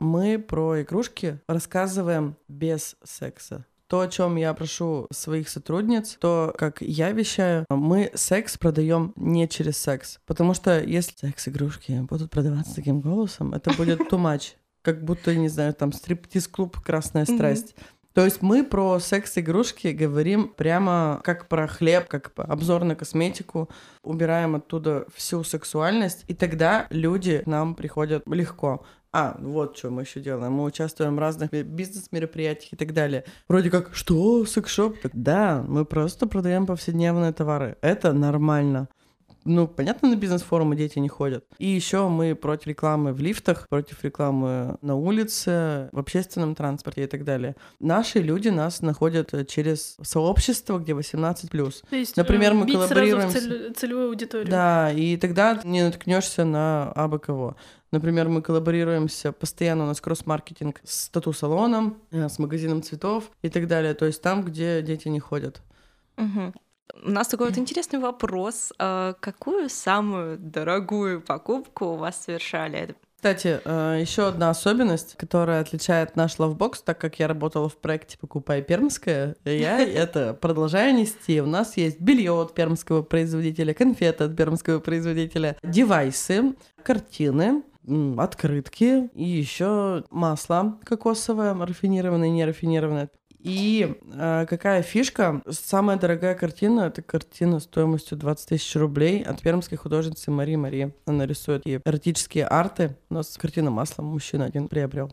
Мы 0.00 0.38
про 0.38 0.80
игрушки 0.80 1.40
рассказываем 1.46 2.36
без 2.48 2.96
секса. 3.04 3.66
То, 3.86 4.00
о 4.00 4.08
чем 4.08 4.36
я 4.36 4.54
прошу 4.54 5.06
своих 5.12 5.50
сотрудниц, 5.50 6.16
то, 6.20 6.54
как 6.56 6.80
я 6.80 7.10
вещаю, 7.12 7.66
мы 7.68 8.10
секс 8.14 8.56
продаем 8.56 9.12
не 9.16 9.46
через 9.46 9.76
секс. 9.76 10.18
Потому 10.24 10.54
что 10.54 10.80
если 10.80 11.14
секс-игрушки 11.18 12.00
будут 12.08 12.30
продаваться 12.30 12.76
таким 12.76 13.00
голосом, 13.00 13.52
это 13.52 13.72
будет 13.74 14.00
too 14.00 14.18
much. 14.18 14.54
Как 14.82 15.04
будто, 15.04 15.34
не 15.34 15.48
знаю, 15.48 15.74
там 15.74 15.92
стриптиз-клуб 15.92 16.80
«Красная 16.80 17.26
страсть». 17.26 17.74
Mm-hmm. 17.74 18.00
То 18.12 18.24
есть 18.24 18.42
мы 18.42 18.64
про 18.64 18.98
секс-игрушки 18.98 19.88
говорим 19.88 20.48
прямо 20.48 21.20
как 21.22 21.48
про 21.48 21.68
хлеб, 21.68 22.08
как 22.08 22.32
обзор 22.36 22.84
на 22.84 22.96
косметику, 22.96 23.68
убираем 24.02 24.56
оттуда 24.56 25.06
всю 25.14 25.44
сексуальность, 25.44 26.24
и 26.26 26.34
тогда 26.34 26.86
люди 26.90 27.38
к 27.38 27.46
нам 27.46 27.74
приходят 27.76 28.26
легко. 28.26 28.84
А, 29.12 29.36
вот 29.40 29.76
что 29.76 29.90
мы 29.90 30.02
еще 30.02 30.20
делаем. 30.20 30.52
Мы 30.52 30.64
участвуем 30.64 31.16
в 31.16 31.18
разных 31.18 31.50
бизнес-мероприятиях 31.50 32.74
и 32.74 32.76
так 32.76 32.92
далее. 32.92 33.24
Вроде 33.48 33.70
как, 33.70 33.94
что, 33.94 34.46
секс-шоп? 34.46 34.96
Да, 35.12 35.64
мы 35.66 35.84
просто 35.84 36.28
продаем 36.28 36.66
повседневные 36.66 37.32
товары. 37.32 37.76
Это 37.80 38.12
нормально 38.12 38.88
ну, 39.44 39.66
понятно, 39.66 40.08
на 40.08 40.16
бизнес-форумы 40.16 40.76
дети 40.76 40.98
не 40.98 41.08
ходят. 41.08 41.44
И 41.58 41.66
еще 41.66 42.08
мы 42.08 42.34
против 42.34 42.66
рекламы 42.66 43.12
в 43.12 43.20
лифтах, 43.20 43.68
против 43.68 44.04
рекламы 44.04 44.76
на 44.82 44.96
улице, 44.96 45.88
в 45.92 45.98
общественном 45.98 46.54
транспорте 46.54 47.04
и 47.04 47.06
так 47.06 47.24
далее. 47.24 47.56
Наши 47.78 48.18
люди 48.18 48.48
нас 48.48 48.82
находят 48.82 49.32
через 49.48 49.96
сообщество, 50.02 50.78
где 50.78 50.92
18+. 50.92 51.48
То 51.88 51.96
есть, 51.96 52.16
Например, 52.16 52.54
мы 52.54 52.66
коллаборируем... 52.66 53.30
Сразу 53.30 53.48
в 53.48 53.50
цель, 53.50 53.74
целевую 53.74 54.08
аудиторию. 54.08 54.50
Да, 54.50 54.92
и 54.92 55.16
тогда 55.16 55.60
не 55.64 55.82
наткнешься 55.82 56.44
на 56.44 56.92
абы 56.92 57.18
кого. 57.18 57.56
Например, 57.92 58.28
мы 58.28 58.42
коллаборируемся 58.42 59.32
постоянно, 59.32 59.84
у 59.84 59.86
нас 59.86 60.00
кросс-маркетинг 60.00 60.80
с 60.84 61.08
тату-салоном, 61.08 61.98
э, 62.12 62.28
с 62.28 62.38
магазином 62.38 62.82
цветов 62.82 63.30
и 63.42 63.48
так 63.48 63.66
далее. 63.66 63.94
То 63.94 64.06
есть 64.06 64.22
там, 64.22 64.44
где 64.44 64.80
дети 64.82 65.08
не 65.08 65.18
ходят. 65.18 65.60
Угу. 66.16 66.52
У 67.02 67.10
нас 67.10 67.28
такой 67.28 67.48
вот 67.48 67.58
интересный 67.58 67.98
вопрос. 67.98 68.72
А 68.78 69.14
какую 69.20 69.68
самую 69.68 70.38
дорогую 70.38 71.20
покупку 71.20 71.86
у 71.86 71.96
вас 71.96 72.24
совершали? 72.24 72.94
Кстати, 73.20 73.60
э, 73.62 73.98
еще 74.00 74.28
одна 74.28 74.48
особенность, 74.48 75.14
которая 75.16 75.60
отличает 75.60 76.16
наш 76.16 76.38
лавбокс, 76.38 76.80
так 76.80 76.98
как 76.98 77.18
я 77.18 77.28
работала 77.28 77.68
в 77.68 77.76
проекте 77.76 78.16
«Покупай 78.16 78.62
пермское», 78.62 79.36
я 79.44 79.78
это 79.86 80.32
продолжаю 80.32 80.94
нести. 80.94 81.38
У 81.42 81.46
нас 81.46 81.76
есть 81.76 82.00
белье 82.00 82.32
от 82.32 82.54
пермского 82.54 83.02
производителя, 83.02 83.74
конфеты 83.74 84.24
от 84.24 84.34
пермского 84.34 84.78
производителя, 84.78 85.58
девайсы, 85.62 86.54
картины, 86.82 87.62
открытки 88.16 89.10
и 89.14 89.24
еще 89.24 90.04
масло 90.10 90.78
кокосовое, 90.84 91.54
рафинированное, 91.54 92.30
нерафинированное. 92.30 93.10
И 93.42 93.96
э, 94.12 94.46
какая 94.48 94.82
фишка? 94.82 95.42
Самая 95.48 95.98
дорогая 95.98 96.34
картина— 96.34 96.80
это 96.82 97.00
картина 97.00 97.58
стоимостью 97.60 98.18
20 98.18 98.48
тысяч 98.48 98.76
рублей 98.76 99.22
от 99.22 99.40
пермской 99.40 99.78
художницы 99.78 100.30
Марии 100.30 100.56
Марии. 100.56 100.94
Она 101.06 101.26
рисует 101.26 101.66
ей 101.66 101.80
эротические 101.84 102.46
арты. 102.46 102.96
У 103.08 103.14
нас 103.14 103.36
картина 103.38 103.70
маслом 103.70 104.06
мужчина 104.06 104.44
один 104.44 104.68
приобрел. 104.68 105.10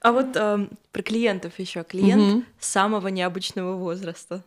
А 0.00 0.12
вот 0.12 0.36
э, 0.36 0.68
про 0.92 1.02
клиентов 1.02 1.58
еще. 1.58 1.82
Клиент 1.82 2.22
угу. 2.22 2.44
самого 2.60 3.08
необычного 3.08 3.76
возраста. 3.76 4.44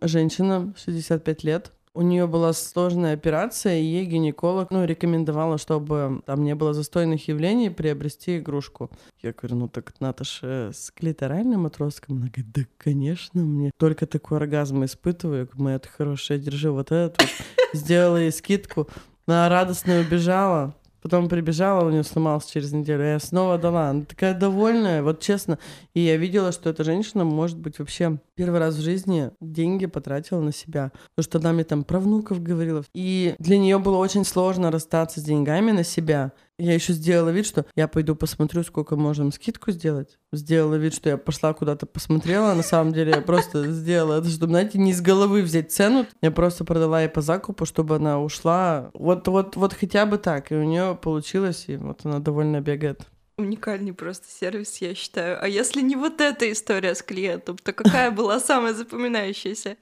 Женщина, 0.00 0.72
65 0.76 1.44
лет, 1.44 1.72
у 1.94 2.02
нее 2.02 2.26
была 2.26 2.52
сложная 2.52 3.14
операция, 3.14 3.78
и 3.78 3.84
ей 3.84 4.06
гинеколог 4.06 4.70
ну, 4.70 4.84
рекомендовала, 4.84 5.58
чтобы 5.58 6.22
там 6.26 6.44
не 6.44 6.54
было 6.54 6.74
застойных 6.74 7.28
явлений, 7.28 7.70
приобрести 7.70 8.38
игрушку. 8.38 8.90
Я 9.22 9.32
говорю, 9.32 9.56
ну 9.56 9.68
так 9.68 9.94
Наташа 10.00 10.70
с 10.72 10.90
клиторальным 10.90 11.66
отростком? 11.66 12.16
Она 12.16 12.26
говорит, 12.26 12.52
да, 12.52 12.62
конечно, 12.76 13.42
мне 13.42 13.70
только 13.76 14.06
такой 14.06 14.38
оргазм 14.38 14.84
испытываю. 14.84 15.48
Моя 15.54 15.80
хорошая, 15.96 16.38
держи 16.38 16.70
вот 16.70 16.92
этот 16.92 17.20
вот. 17.20 17.30
Сделала 17.72 18.16
ей 18.16 18.32
скидку. 18.32 18.88
Она 19.26 19.48
радостно 19.48 20.00
убежала. 20.00 20.74
Потом 21.08 21.30
прибежала, 21.30 21.86
у 21.86 21.90
нее 21.90 22.04
сломался 22.04 22.52
через 22.52 22.70
неделю, 22.70 23.02
я 23.02 23.18
снова 23.18 23.56
дала. 23.56 23.88
Она 23.88 24.04
такая 24.04 24.34
довольная, 24.34 25.02
вот 25.02 25.20
честно. 25.20 25.58
И 25.94 26.00
я 26.00 26.18
видела, 26.18 26.52
что 26.52 26.68
эта 26.68 26.84
женщина, 26.84 27.24
может 27.24 27.58
быть, 27.58 27.78
вообще 27.78 28.18
первый 28.34 28.60
раз 28.60 28.74
в 28.74 28.82
жизни 28.82 29.30
деньги 29.40 29.86
потратила 29.86 30.42
на 30.42 30.52
себя. 30.52 30.92
Потому 31.16 31.24
что 31.24 31.38
она 31.38 31.54
мне 31.54 31.64
там 31.64 31.82
про 31.82 31.98
внуков 31.98 32.42
говорила. 32.42 32.84
И 32.92 33.34
для 33.38 33.56
нее 33.56 33.78
было 33.78 33.96
очень 33.96 34.26
сложно 34.26 34.70
расстаться 34.70 35.20
с 35.20 35.22
деньгами 35.22 35.70
на 35.70 35.82
себя. 35.82 36.32
Я 36.60 36.74
еще 36.74 36.92
сделала 36.92 37.28
вид, 37.28 37.46
что 37.46 37.66
я 37.76 37.86
пойду 37.86 38.16
посмотрю, 38.16 38.64
сколько 38.64 38.96
можем 38.96 39.30
скидку 39.30 39.70
сделать. 39.70 40.18
Сделала 40.32 40.74
вид, 40.74 40.92
что 40.92 41.08
я 41.08 41.16
пошла 41.16 41.54
куда-то 41.54 41.86
посмотрела. 41.86 42.52
На 42.54 42.64
самом 42.64 42.92
деле 42.92 43.12
я 43.12 43.20
просто 43.20 43.70
сделала 43.70 44.18
это, 44.18 44.28
чтобы, 44.28 44.50
знаете, 44.50 44.76
не 44.78 44.90
из 44.90 45.00
головы 45.00 45.42
взять 45.42 45.70
цену. 45.70 46.06
Я 46.20 46.32
просто 46.32 46.64
продала 46.64 47.02
ей 47.02 47.08
по 47.08 47.20
закупу, 47.20 47.64
чтобы 47.64 47.96
она 47.96 48.20
ушла. 48.20 48.90
Вот, 48.94 49.28
вот, 49.28 49.54
вот 49.54 49.72
хотя 49.72 50.04
бы 50.04 50.18
так. 50.18 50.50
И 50.50 50.56
у 50.56 50.64
нее 50.64 50.98
получилось, 51.00 51.66
и 51.68 51.76
вот 51.76 52.04
она 52.04 52.18
довольно 52.18 52.60
бегает. 52.60 53.02
Уникальный 53.36 53.92
просто 53.92 54.26
сервис, 54.28 54.78
я 54.78 54.96
считаю. 54.96 55.40
А 55.40 55.46
если 55.46 55.80
не 55.80 55.94
вот 55.94 56.20
эта 56.20 56.50
история 56.50 56.96
с 56.96 57.02
клиентом, 57.04 57.56
то 57.56 57.72
какая 57.72 58.10
была 58.10 58.40
самая 58.40 58.74
запоминающаяся? 58.74 59.76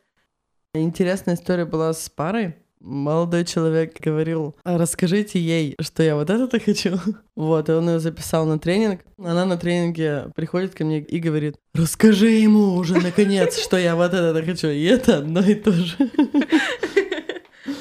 Интересная 0.74 1.36
история 1.36 1.64
была 1.64 1.94
с 1.94 2.10
парой 2.10 2.54
молодой 2.86 3.44
человек 3.44 3.98
говорил, 4.00 4.54
расскажите 4.64 5.38
ей, 5.40 5.76
что 5.80 6.02
я 6.02 6.14
вот 6.14 6.30
это-то 6.30 6.58
хочу. 6.60 6.98
Вот, 7.36 7.68
и 7.68 7.72
он 7.72 7.86
ее 7.90 8.00
записал 8.00 8.46
на 8.46 8.58
тренинг. 8.58 9.02
Она 9.18 9.44
на 9.44 9.58
тренинге 9.58 10.30
приходит 10.34 10.74
ко 10.74 10.86
мне 10.86 11.00
и 11.00 11.18
говорит, 11.18 11.56
расскажи 11.74 12.28
ему 12.28 12.76
уже 12.76 12.94
наконец, 12.94 13.58
что 13.62 13.76
я 13.76 13.94
вот 13.94 14.14
это-то 14.14 14.42
хочу. 14.42 14.68
И 14.68 14.84
это 14.84 15.18
одно 15.18 15.40
и 15.40 15.54
то 15.54 15.72
же. 15.72 15.96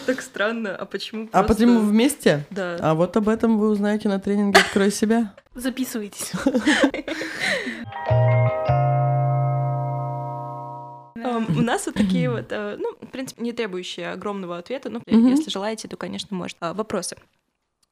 Так 0.08 0.22
странно, 0.22 0.76
а 0.76 0.86
почему 0.86 1.30
А 1.32 1.44
почему 1.44 1.80
вместе? 1.80 2.46
Да. 2.52 2.78
А 2.80 2.94
вот 2.94 3.18
об 3.18 3.28
этом 3.28 3.58
вы 3.58 3.70
узнаете 3.70 4.08
на 4.08 4.20
тренинге 4.20 4.60
«Открой 4.60 4.92
себя». 4.92 5.34
Записывайтесь. 5.56 6.32
У 11.50 11.62
нас 11.62 11.86
вот 11.86 11.96
такие 11.96 12.30
вот, 12.30 12.48
э, 12.50 12.78
ну, 12.78 12.96
в 13.02 13.08
принципе, 13.08 13.44
не 13.44 13.54
требующие 13.54 14.12
огромного 14.12 14.58
ответа, 14.58 14.90
но 14.90 15.02
если 15.06 15.50
желаете, 15.50 15.88
то, 15.88 15.98
конечно, 15.98 16.36
может. 16.36 16.58
А, 16.60 16.74
вопросы. 16.74 17.18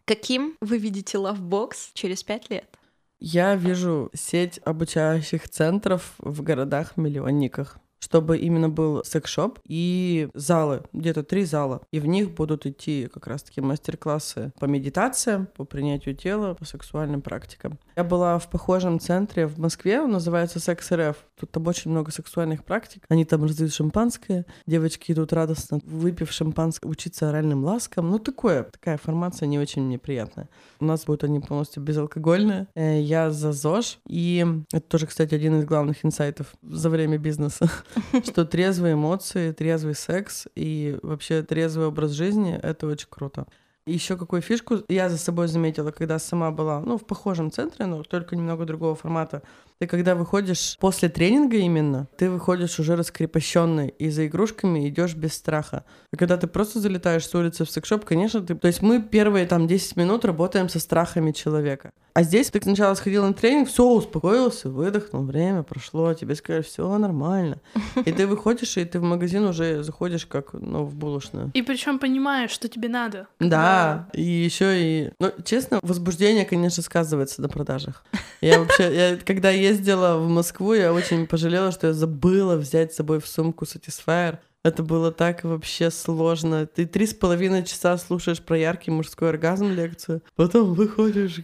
Каким 0.06 0.56
вы 0.60 0.78
видите 0.78 1.18
Lovebox 1.18 1.92
через 1.94 2.24
пять 2.24 2.50
лет? 2.50 2.78
Я 3.20 3.56
вижу 3.56 4.10
сеть 4.14 4.60
обучающих 4.66 5.48
центров 5.48 6.14
в 6.18 6.42
городах-миллионниках 6.42 7.78
чтобы 8.04 8.38
именно 8.38 8.68
был 8.68 9.02
секс-шоп 9.06 9.60
и 9.66 10.28
залы, 10.34 10.84
где-то 10.92 11.24
три 11.24 11.46
зала. 11.46 11.82
И 11.92 12.02
в 12.02 12.06
них 12.06 12.32
будут 12.32 12.66
идти 12.66 13.08
как 13.14 13.28
раз-таки 13.28 13.62
мастер-классы 13.62 14.52
по 14.60 14.66
медитациям, 14.66 15.48
по 15.56 15.64
принятию 15.64 16.14
тела, 16.14 16.54
по 16.54 16.66
сексуальным 16.66 17.22
практикам. 17.22 17.80
Я 17.96 18.04
была 18.04 18.40
в 18.40 18.50
похожем 18.50 19.00
центре 19.00 19.48
в 19.48 19.58
Москве, 19.58 20.02
он 20.02 20.12
называется 20.12 20.60
Секс 20.60 20.92
РФ. 20.92 21.16
Тут 21.40 21.52
там 21.52 21.66
очень 21.68 21.92
много 21.92 22.12
сексуальных 22.12 22.66
практик. 22.66 23.04
Они 23.08 23.24
там 23.24 23.44
раздают 23.44 23.74
шампанское, 23.74 24.46
девочки 24.68 25.14
идут 25.14 25.32
радостно, 25.32 25.80
выпив 25.86 26.32
шампанское, 26.32 26.90
учиться 26.90 27.30
оральным 27.30 27.64
ласкам. 27.64 28.10
Ну, 28.10 28.20
такое, 28.20 28.64
такая 28.64 28.98
формация 28.98 29.48
не 29.48 29.60
очень 29.60 29.82
мне 29.84 29.98
приятная. 29.98 30.50
У 30.80 30.86
нас 30.86 31.06
будут 31.06 31.24
они 31.24 31.40
полностью 31.40 31.82
безалкогольные. 31.82 32.68
Э, 32.76 33.00
я 33.00 33.32
за 33.32 33.54
ЗОЖ. 33.54 34.00
И 34.08 34.46
это 34.74 34.86
тоже, 34.88 35.08
кстати, 35.08 35.34
один 35.34 35.60
из 35.60 35.66
главных 35.66 36.04
инсайтов 36.04 36.54
за 36.62 36.90
время 36.90 37.18
бизнеса. 37.18 37.70
что 38.26 38.46
трезвые 38.46 38.94
эмоции, 38.94 39.52
трезвый 39.52 39.96
секс 39.96 40.48
и 40.56 40.98
вообще 41.02 41.44
трезвый 41.44 41.88
образ 41.88 42.12
жизни— 42.12 42.60
это 42.64 42.88
очень 42.88 43.08
круто. 43.10 43.48
Еще 43.86 44.16
какую 44.16 44.42
фишку 44.42 44.80
я 44.88 45.10
за 45.10 45.18
собой 45.18 45.48
заметила, 45.48 45.92
когда 45.92 46.18
сама 46.18 46.52
была, 46.52 46.80
ну, 46.80 46.98
в 46.98 47.06
похожем 47.06 47.52
центре, 47.52 47.86
но 47.86 48.02
только 48.04 48.38
немного 48.38 48.66
другого 48.66 48.96
формата. 48.96 49.44
Ты 49.80 49.88
когда 49.88 50.16
выходишь 50.16 50.78
после 50.80 51.10
тренинга 51.10 51.58
именно, 51.58 52.08
ты 52.18 52.30
выходишь 52.30 52.80
уже 52.80 52.96
раскрепощенный 52.96 53.90
и 53.90 54.10
за 54.10 54.28
игрушками 54.28 54.88
идешь 54.88 55.16
без 55.16 55.34
страха. 55.34 55.84
А 56.14 56.16
когда 56.16 56.38
ты 56.38 56.48
просто 56.48 56.80
залетаешь 56.80 57.28
с 57.28 57.36
улицы 57.36 57.66
в 57.66 57.70
секшоп, 57.70 58.06
конечно, 58.06 58.40
ты... 58.42 58.56
То 58.56 58.68
есть 58.68 58.82
мы 58.82 59.02
первые 59.02 59.46
там 59.46 59.68
10 59.68 59.98
минут 59.98 60.24
работаем 60.24 60.70
со 60.70 60.80
страхами 60.80 61.34
человека. 61.34 61.92
А 62.16 62.22
здесь 62.22 62.52
ты 62.52 62.62
сначала 62.62 62.94
сходил 62.94 63.26
на 63.26 63.34
тренинг, 63.34 63.68
все, 63.68 63.84
успокоился, 63.84 64.70
выдохнул, 64.70 65.24
время 65.24 65.64
прошло, 65.64 66.14
тебе 66.14 66.36
сказали, 66.36 66.62
все 66.62 66.98
нормально. 67.00 67.60
И 68.06 68.12
ты 68.12 68.28
выходишь, 68.28 68.78
и 68.78 68.86
ты 68.86 69.00
в 69.00 69.04
магазин 69.04 69.44
уже 69.46 69.82
заходишь 69.82 70.28
как, 70.28 70.54
ну, 70.54 70.84
в 70.86 70.96
булочную. 70.96 71.50
И 71.56 71.64
причем 71.64 71.98
понимаешь, 71.98 72.52
что 72.52 72.70
тебе 72.70 72.88
надо. 72.88 73.28
Да, 73.40 73.73
и 74.14 74.22
еще 74.22 74.80
и... 74.80 75.12
Ну, 75.20 75.32
честно, 75.44 75.80
возбуждение, 75.82 76.46
конечно, 76.46 76.84
сказывается 76.84 77.42
на 77.42 77.50
продажах. 77.50 78.04
Я 78.42 78.60
вообще, 78.60 78.96
я, 78.96 79.18
когда 79.18 79.50
ездила 79.50 80.18
в 80.18 80.28
Москву, 80.28 80.74
я 80.74 80.94
очень 80.94 81.28
пожалела, 81.28 81.72
что 81.72 81.88
я 81.88 81.94
забыла 81.94 82.56
взять 82.56 82.94
с 82.94 82.98
собой 82.98 83.20
в 83.20 83.28
сумку 83.28 83.66
Satisfyer. 83.66 84.40
Это 84.64 84.82
было 84.82 85.12
так 85.12 85.44
вообще 85.44 85.92
сложно. 85.92 86.66
Ты 86.66 86.86
три 86.86 87.06
с 87.06 87.14
половиной 87.14 87.64
часа 87.64 87.98
слушаешь 87.98 88.42
про 88.42 88.58
яркий 88.58 88.92
мужской 88.92 89.30
оргазм 89.30 89.70
лекцию, 89.72 90.22
потом 90.36 90.74
выходишь, 90.74 91.42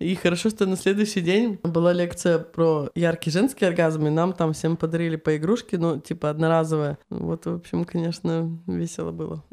И 0.00 0.16
хорошо, 0.16 0.50
что 0.50 0.66
на 0.66 0.76
следующий 0.76 1.20
день 1.20 1.58
была 1.62 1.92
лекция 1.92 2.38
про 2.38 2.90
яркий 2.94 3.30
женский 3.30 3.64
оргазм, 3.64 4.06
и 4.06 4.10
нам 4.10 4.32
там 4.32 4.52
всем 4.52 4.76
подарили 4.76 5.16
по 5.16 5.36
игрушке, 5.36 5.78
ну, 5.78 6.00
типа 6.00 6.30
одноразовая. 6.30 6.98
Вот, 7.10 7.46
в 7.46 7.54
общем, 7.54 7.84
конечно, 7.84 8.60
весело 8.66 9.12
было. 9.12 9.44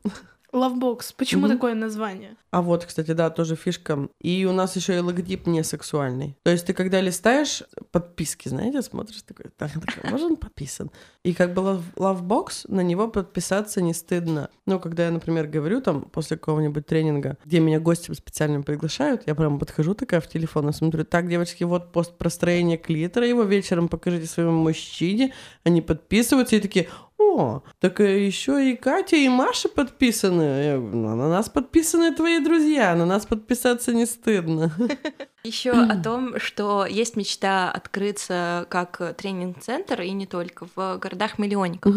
Lovebox. 0.53 1.13
Почему 1.17 1.47
Мгм. 1.47 1.55
такое 1.55 1.75
название? 1.75 2.35
А 2.51 2.61
вот, 2.61 2.85
кстати, 2.85 3.11
да, 3.11 3.29
тоже 3.29 3.55
фишка. 3.55 4.09
И 4.19 4.45
у 4.45 4.51
нас 4.51 4.75
еще 4.75 4.95
и 4.95 4.99
логотип 4.99 5.47
не 5.47 5.63
сексуальный. 5.63 6.35
То 6.43 6.51
есть 6.51 6.65
ты 6.65 6.73
когда 6.73 6.99
листаешь 6.99 7.63
подписки, 7.91 8.49
знаете, 8.49 8.81
смотришь 8.81 9.21
такой, 9.21 9.45
так, 9.55 9.71
так, 9.71 10.11
может 10.11 10.31
он 10.31 10.35
подписан? 10.35 10.91
И 11.23 11.33
как 11.33 11.53
бы 11.53 11.81
Lovebox, 11.95 12.65
на 12.67 12.81
него 12.81 13.07
подписаться 13.07 13.81
не 13.81 13.93
стыдно. 13.93 14.49
Ну, 14.65 14.79
когда 14.79 15.05
я, 15.05 15.11
например, 15.11 15.47
говорю 15.47 15.79
там 15.81 16.01
после 16.01 16.35
какого-нибудь 16.37 16.85
тренинга, 16.85 17.37
где 17.45 17.59
меня 17.59 17.79
гости 17.79 18.11
специально 18.11 18.61
приглашают, 18.61 19.23
я 19.27 19.35
прям 19.35 19.59
подхожу 19.59 19.93
такая 19.93 20.19
в 20.19 20.27
телефон 20.27 20.69
и 20.69 20.73
смотрю, 20.73 21.05
так, 21.05 21.29
девочки, 21.29 21.63
вот 21.63 21.91
пост 21.93 22.17
про 22.17 22.29
строение 22.29 22.77
клитора, 22.77 23.25
его 23.25 23.43
вечером 23.43 23.87
покажите 23.87 24.27
своему 24.27 24.51
мужчине, 24.51 25.33
они 25.63 25.81
подписываются 25.81 26.57
и 26.57 26.59
такие, 26.59 26.89
о, 27.21 27.63
так 27.79 27.99
еще 27.99 28.71
и 28.71 28.75
Катя, 28.75 29.15
и 29.15 29.29
Маша 29.29 29.69
подписаны. 29.69 30.41
Я 30.41 30.77
говорю, 30.77 30.97
«Ну, 30.97 31.15
на 31.15 31.29
нас 31.29 31.49
подписаны 31.49 32.13
твои 32.13 32.39
друзья, 32.39 32.95
на 32.95 33.05
нас 33.05 33.25
подписаться 33.25 33.93
не 33.93 34.05
стыдно. 34.05 34.71
Еще 35.43 35.71
о 35.71 35.97
том, 36.01 36.39
что 36.39 36.85
есть 36.85 37.15
мечта 37.15 37.71
открыться 37.71 38.67
как 38.69 39.15
тренинг-центр, 39.17 40.01
и 40.01 40.11
не 40.11 40.27
только, 40.27 40.67
в 40.75 40.97
городах-миллионниках. 40.97 41.95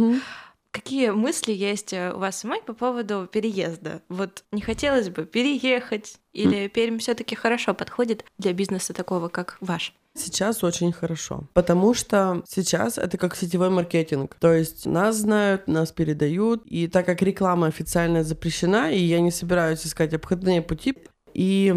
Какие 0.71 1.11
мысли 1.11 1.53
есть 1.53 1.93
э, 1.93 2.13
у 2.13 2.19
вас 2.19 2.39
самой 2.39 2.61
по 2.61 2.73
поводу 2.73 3.29
переезда? 3.31 4.03
Вот 4.09 4.43
не 4.51 4.61
хотелось 4.61 5.09
бы 5.09 5.25
переехать, 5.25 6.17
или 6.33 6.67
Пермь 6.67 6.99
все 6.99 7.15
таки 7.15 7.37
хорошо 7.37 7.75
подходит 7.75 8.25
для 8.39 8.53
бизнеса 8.53 8.93
такого, 8.93 9.29
как 9.29 9.57
ваш? 9.61 9.95
Сейчас 10.16 10.62
очень 10.62 10.92
хорошо, 10.92 11.48
потому 11.55 11.92
что 11.92 12.44
сейчас 12.48 12.98
это 12.98 13.18
как 13.18 13.35
сетевой 13.35 13.70
маркетинг. 13.70 14.37
То 14.38 14.53
есть 14.53 14.87
нас 14.87 15.16
знают, 15.16 15.66
нас 15.66 15.90
передают, 15.90 16.64
и 16.66 16.87
так 16.87 17.05
как 17.05 17.20
реклама 17.22 17.66
официально 17.66 18.22
запрещена, 18.22 18.92
и 18.92 18.98
я 18.98 19.20
не 19.20 19.33
собираюсь 19.33 19.85
искать 19.85 20.14
обходные 20.14 20.62
пути, 20.62 20.94
и 21.35 21.74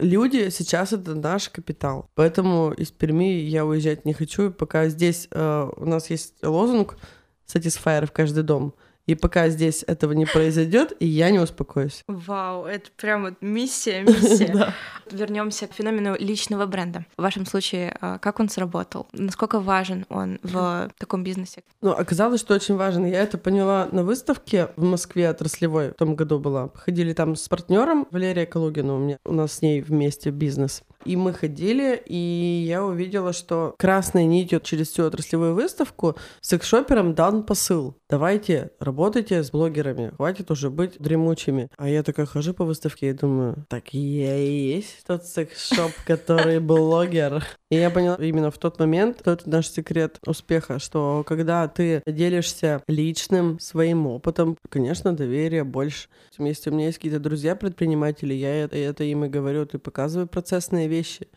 люди 0.00 0.50
сейчас 0.50 0.92
это 0.92 1.14
наш 1.14 1.48
капитал. 1.48 2.10
Поэтому 2.16 2.72
из 2.72 2.90
Перми 2.90 3.32
я 3.32 3.64
уезжать 3.64 4.04
не 4.04 4.12
хочу. 4.12 4.50
Пока 4.50 4.88
здесь 4.88 5.28
э, 5.30 5.70
у 5.76 5.86
нас 5.86 6.10
есть 6.10 6.34
лозунг 6.42 6.98
Satisfyer 7.46 8.06
в 8.06 8.12
каждый 8.12 8.42
дом. 8.42 8.74
И 9.06 9.14
пока 9.14 9.48
здесь 9.48 9.84
этого 9.86 10.12
не 10.12 10.26
произойдет, 10.26 10.92
и 11.00 11.06
я 11.06 11.30
не 11.30 11.40
успокоюсь. 11.40 12.02
Вау, 12.06 12.64
это 12.64 12.90
прям 12.96 13.22
вот 13.22 13.34
миссия, 13.40 14.02
миссия. 14.02 14.52
Да. 14.52 14.74
Вернемся 15.10 15.66
к 15.66 15.72
феномену 15.72 16.14
личного 16.18 16.66
бренда. 16.66 17.06
В 17.16 17.22
вашем 17.22 17.46
случае, 17.46 17.96
а, 18.00 18.18
как 18.18 18.38
он 18.38 18.48
сработал? 18.48 19.06
Насколько 19.12 19.60
важен 19.60 20.04
он 20.08 20.38
в 20.42 20.90
таком 20.98 21.24
бизнесе? 21.24 21.62
Ну, 21.80 21.92
оказалось, 21.92 22.40
что 22.40 22.54
очень 22.54 22.76
важно. 22.76 23.06
Я 23.06 23.22
это 23.22 23.38
поняла 23.38 23.88
на 23.92 24.04
выставке 24.04 24.68
в 24.76 24.84
Москве 24.84 25.28
отраслевой 25.28 25.90
в 25.90 25.94
том 25.94 26.14
году 26.16 26.38
была. 26.38 26.70
Ходили 26.74 27.12
там 27.14 27.34
с 27.34 27.48
партнером 27.48 28.06
Валерия 28.10 28.46
Калугина 28.46 28.94
у 28.94 28.98
меня. 28.98 29.18
У 29.24 29.32
нас 29.32 29.54
с 29.54 29.62
ней 29.62 29.80
вместе 29.80 30.30
бизнес. 30.30 30.82
И 31.04 31.16
мы 31.16 31.32
ходили, 31.32 32.00
и 32.06 32.64
я 32.66 32.84
увидела, 32.84 33.32
что 33.32 33.74
красной 33.78 34.24
нитью 34.24 34.60
через 34.60 34.90
всю 34.90 35.04
отраслевую 35.04 35.54
выставку 35.54 36.16
секс-шоперам 36.40 37.14
дан 37.14 37.42
посыл. 37.42 37.96
Давайте, 38.08 38.70
работайте 38.78 39.42
с 39.42 39.50
блогерами, 39.50 40.12
хватит 40.16 40.50
уже 40.50 40.70
быть 40.70 40.98
дремучими. 40.98 41.68
А 41.76 41.88
я 41.88 42.02
такая 42.02 42.26
хожу 42.26 42.54
по 42.54 42.64
выставке 42.64 43.10
и 43.10 43.12
думаю, 43.12 43.64
так 43.68 43.94
я 43.94 44.36
и 44.36 44.50
есть 44.50 45.04
тот 45.06 45.24
секс-шоп, 45.24 45.92
который 46.06 46.60
блогер. 46.60 47.44
И 47.70 47.76
я 47.76 47.88
поняла 47.90 48.16
именно 48.16 48.50
в 48.50 48.58
тот 48.58 48.78
момент, 48.78 49.20
что 49.20 49.32
это 49.32 49.48
наш 49.48 49.68
секрет 49.68 50.18
успеха, 50.26 50.78
что 50.78 51.24
когда 51.26 51.66
ты 51.68 52.02
делишься 52.06 52.82
личным 52.86 53.58
своим 53.60 54.06
опытом, 54.06 54.58
конечно, 54.68 55.16
доверия 55.16 55.64
больше. 55.64 56.08
Если 56.38 56.70
у 56.70 56.74
меня 56.74 56.86
есть 56.86 56.98
какие-то 56.98 57.20
друзья-предприниматели, 57.20 58.34
я 58.34 58.64
это, 58.64 58.76
это 58.76 59.04
им 59.04 59.24
и 59.24 59.28
говорю, 59.28 59.64
ты 59.64 59.78
показывай 59.78 60.26
процессные 60.26 60.86
вещи. 60.92 61.28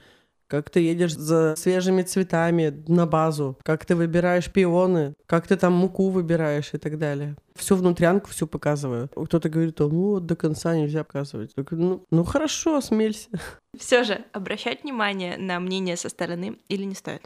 Как 0.47 0.69
ты 0.69 0.79
едешь 0.79 1.15
за 1.15 1.55
свежими 1.57 2.03
цветами 2.03 2.83
на 2.87 3.07
базу, 3.07 3.57
как 3.63 3.83
ты 3.85 3.95
выбираешь 3.95 4.51
пионы, 4.51 5.15
как 5.25 5.47
ты 5.47 5.55
там 5.55 5.73
муку 5.73 6.09
выбираешь 6.09 6.73
и 6.73 6.77
так 6.77 6.99
далее. 6.99 7.35
Всю 7.55 7.75
внутрянку 7.75 8.29
всю 8.29 8.45
показываю. 8.45 9.09
Кто-то 9.09 9.49
говорит, 9.49 9.81
«А, 9.81 9.87
ну 9.87 10.11
вот 10.11 10.25
до 10.27 10.35
конца 10.35 10.75
нельзя 10.75 11.03
показывать. 11.03 11.55
Так, 11.55 11.71
ну, 11.71 12.05
ну 12.11 12.23
хорошо, 12.23 12.79
смелься. 12.81 13.29
Все 13.77 14.03
же, 14.03 14.23
обращать 14.33 14.83
внимание 14.83 15.37
на 15.37 15.59
мнение 15.59 15.97
со 15.97 16.09
стороны 16.09 16.57
или 16.69 16.83
не 16.83 16.95
стоит? 16.95 17.23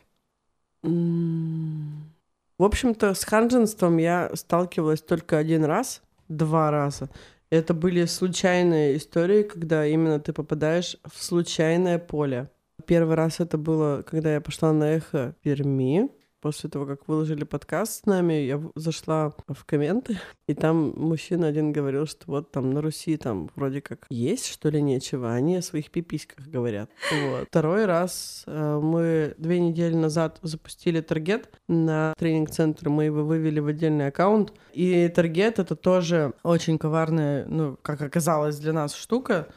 В 0.81 2.63
общем-то, 2.63 3.13
с 3.13 3.23
ханженством 3.25 3.97
я 3.97 4.31
сталкивалась 4.33 5.01
только 5.01 5.37
один 5.37 5.65
раз, 5.65 6.01
два 6.29 6.71
раза. 6.71 7.09
Это 7.51 7.73
были 7.73 8.05
случайные 8.05 8.97
истории, 8.97 9.41
когда 9.41 9.85
именно 9.85 10.19
ты 10.19 10.33
попадаешь 10.33 10.97
в 11.03 11.23
случайное 11.23 11.97
поле. 11.97 12.51
Первый 12.85 13.15
раз 13.15 13.39
это 13.39 13.57
было, 13.57 14.03
когда 14.03 14.33
я 14.33 14.41
пошла 14.41 14.71
на 14.71 14.91
эхо 14.91 15.35
Перми. 15.41 16.09
После 16.41 16.69
того, 16.69 16.85
как 16.85 17.07
выложили 17.07 17.43
подкаст 17.43 18.03
с 18.03 18.05
нами, 18.05 18.33
я 18.33 18.61
зашла 18.75 19.33
в 19.47 19.65
комменты, 19.65 20.17
и 20.47 20.53
там 20.53 20.93
мужчина 20.95 21.47
один 21.47 21.73
говорил, 21.73 22.05
что 22.05 22.23
вот 22.27 22.51
там 22.51 22.71
на 22.71 22.81
Руси 22.81 23.17
там 23.17 23.49
вроде 23.55 23.81
как 23.81 24.05
есть, 24.09 24.47
что 24.47 24.69
ли, 24.69 24.81
нечего, 24.81 25.31
а 25.31 25.35
они 25.35 25.57
о 25.57 25.61
своих 25.61 25.91
пиписьках 25.91 26.47
говорят. 26.47 26.89
Вот. 27.11 27.47
Второй 27.49 27.85
раз 27.85 28.43
э, 28.47 28.79
мы 28.81 29.35
две 29.37 29.59
недели 29.59 29.95
назад 29.95 30.39
запустили 30.41 31.01
таргет 31.01 31.49
на 31.67 32.13
тренинг-центр, 32.17 32.87
мы 32.87 33.05
его 33.05 33.25
вывели 33.25 33.59
в 33.59 33.67
отдельный 33.67 34.07
аккаунт, 34.07 34.53
и 34.71 35.09
таргет— 35.09 35.59
это 35.59 35.75
тоже 35.75 36.33
очень 36.43 36.77
коварная, 36.77 37.45
ну, 37.47 37.77
как 37.81 38.01
оказалось 38.01 38.57
для 38.59 38.71
нас, 38.71 38.95
штука, 38.95 39.49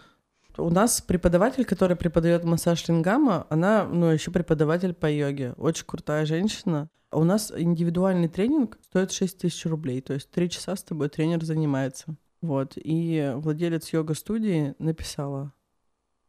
у 0.57 0.71
нас 0.71 1.01
преподаватель, 1.01 1.65
который 1.65 1.97
преподает 1.97 2.45
массаж 2.45 2.87
лингама, 2.89 3.47
она, 3.51 3.85
ну, 3.85 4.07
еще 4.07 4.31
преподаватель 4.31 4.95
по 4.95 5.11
йоге. 5.11 5.55
Очень 5.57 5.87
крутая 5.87 6.27
женщина. 6.27 6.89
А 7.11 7.19
У 7.19 7.25
нас 7.25 7.53
индивидуальный 7.55 8.29
тренинг 8.29 8.79
стоит 8.83 9.13
6 9.13 9.39
тысяч 9.39 9.67
рублей, 9.67 10.01
то 10.01 10.15
есть 10.15 10.31
три 10.31 10.49
часа 10.49 10.75
с 10.77 10.83
тобой 10.83 11.09
тренер 11.09 11.45
занимается. 11.45 12.17
Вот, 12.41 12.73
и 12.77 13.33
владелец 13.37 13.93
йога-студии 13.93 14.75
написала, 14.79 15.53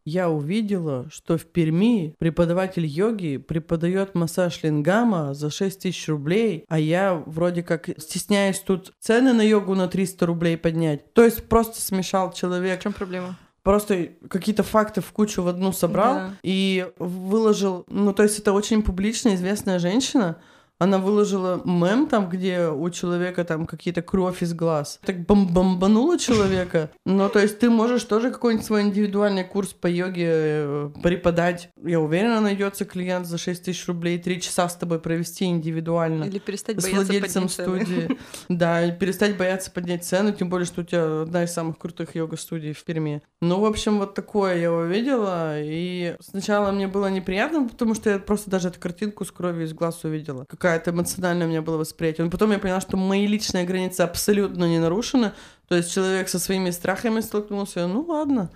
я 0.05 0.29
увидела, 0.29 1.09
что 1.09 1.37
в 1.37 1.45
Перми 1.45 2.15
преподаватель 2.19 2.85
йоги 2.85 3.37
преподает 3.37 4.15
массаж 4.15 4.61
лингама 4.63 5.33
за 5.33 5.49
6 5.49 5.79
тысяч 5.79 6.09
рублей, 6.09 6.65
а 6.67 6.77
я 6.77 7.23
вроде 7.25 7.63
как 7.63 7.89
стесняюсь 7.97 8.59
тут 8.59 8.93
цены 8.99 9.31
на 9.31 9.41
йогу 9.41 9.75
на 9.75 9.87
300 9.87 10.25
рублей 10.25 10.57
поднять. 10.57 11.13
То 11.13 11.23
есть 11.23 11.47
просто 11.47 11.81
смешал 11.81 12.33
человек 12.33 12.81
В 12.81 12.83
чем 12.83 12.93
проблема? 12.93 13.37
Просто 13.63 14.09
какие-то 14.29 14.63
факты 14.63 15.01
в 15.01 15.11
кучу 15.11 15.41
в 15.41 15.47
одну 15.47 15.71
собрал 15.71 16.13
Да. 16.15 16.29
и 16.43 16.87
выложил. 16.99 17.85
Ну, 17.87 18.13
то 18.13 18.23
есть 18.23 18.39
это 18.39 18.53
очень 18.53 18.83
публично 18.83 19.33
известная 19.35 19.79
женщина. 19.79 20.37
Она 20.83 20.97
выложила 20.97 21.61
мем 21.63 22.07
там, 22.07 22.27
где 22.27 22.67
у 22.67 22.89
человека 22.89 23.45
там 23.45 23.65
какие-то 23.65 24.01
кровь 24.01 24.43
из 24.43 24.53
глаз. 24.53 24.99
Так 25.05 25.25
бом 25.25 25.47
бомбануло 25.47 26.19
человека. 26.19 26.89
Ну, 27.05 27.29
то 27.29 27.39
есть 27.39 27.59
ты 27.59 27.69
можешь 27.69 28.03
тоже 28.03 28.31
какой-нибудь 28.31 28.65
свой 28.65 28.81
индивидуальный 28.81 29.45
курс 29.45 29.69
по 29.69 29.87
йоге 29.87 30.27
э, 30.27 30.89
преподать. 31.01 31.69
Я 31.81 32.01
уверена, 32.01 32.41
найдется 32.41 32.83
клиент 32.83 33.27
за 33.27 33.37
6 33.37 33.63
тысяч 33.63 33.87
рублей, 33.87 34.19
три 34.19 34.41
часа 34.41 34.67
с 34.67 34.75
тобой 34.75 34.99
провести 34.99 35.45
индивидуально 35.45 36.25
Или 36.25 36.39
перестать 36.39 36.81
с 36.81 36.83
бояться 36.83 37.05
владельцем 37.05 37.47
цены? 37.47 37.85
студии. 37.85 38.17
Да, 38.49 38.89
перестать 38.91 39.37
бояться 39.37 39.71
поднять 39.71 40.03
цену, 40.03 40.33
тем 40.33 40.49
более, 40.49 40.65
что 40.65 40.81
у 40.81 40.83
тебя 40.83 41.21
одна 41.21 41.45
из 41.45 41.53
самых 41.53 41.77
крутых 41.77 42.13
йога-студий 42.13 42.73
в 42.73 42.83
Перми. 42.83 43.21
Ну, 43.41 43.61
в 43.61 43.65
общем, 43.65 43.99
вот 43.99 44.15
такое 44.15 44.57
я 44.57 44.71
увидела, 44.71 45.61
и 45.61 46.15
сначала 46.19 46.71
мне 46.71 46.87
было 46.87 47.07
неприятно, 47.07 47.69
потому 47.69 47.95
что 47.95 48.09
я 48.09 48.19
просто 48.19 48.51
даже 48.51 48.67
эту 48.67 48.81
картинку 48.81 49.23
с 49.23 49.31
кровью 49.31 49.65
из 49.65 49.73
глаз 49.73 50.03
увидела. 50.03 50.45
Какая-то 50.73 50.89
эмоциональная 50.89 51.45
у 51.45 51.49
меня 51.51 51.61
было 51.61 51.77
восприятие. 51.77 52.25
Но 52.25 52.31
потом 52.31 52.51
я 52.51 52.57
поняла, 52.57 52.81
что 52.81 52.97
мои 52.97 53.27
личные 53.27 53.63
границы 53.63 54.01
абсолютно 54.01 54.65
не 54.65 54.79
нарушены, 54.79 55.33
то 55.67 55.75
есть 55.75 55.93
человек 55.93 56.29
со 56.29 56.39
своими 56.39 56.71
страхами 56.71 57.19
столкнулся, 57.21 57.85
ну 57.85 58.01
ладно. 58.01 58.49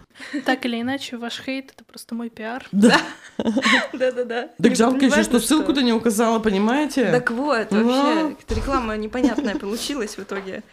Так 0.44 0.66
или 0.66 0.82
иначе, 0.82 1.18
ваш 1.18 1.40
хейт— 1.46 1.72
это 1.76 1.84
просто 1.84 2.16
мой 2.16 2.30
пиар. 2.32 2.66
Да. 2.72 3.00
Да-да-да. 3.94 4.50
Так 4.62 4.76
жалко 4.76 5.06
еще, 5.06 5.22
что 5.22 5.40
ссылку-то 5.40 5.84
не 5.84 5.94
указала, 5.94 6.40
понимаете? 6.40 7.12
Так 7.12 7.30
вот, 7.30 7.70
Ну. 7.70 7.84
вообще, 7.84 8.30
какая-то 8.36 8.56
реклама 8.56 8.98
непонятная 8.98 9.56
получилась 9.56 10.18
в 10.18 10.24
итоге. 10.24 10.64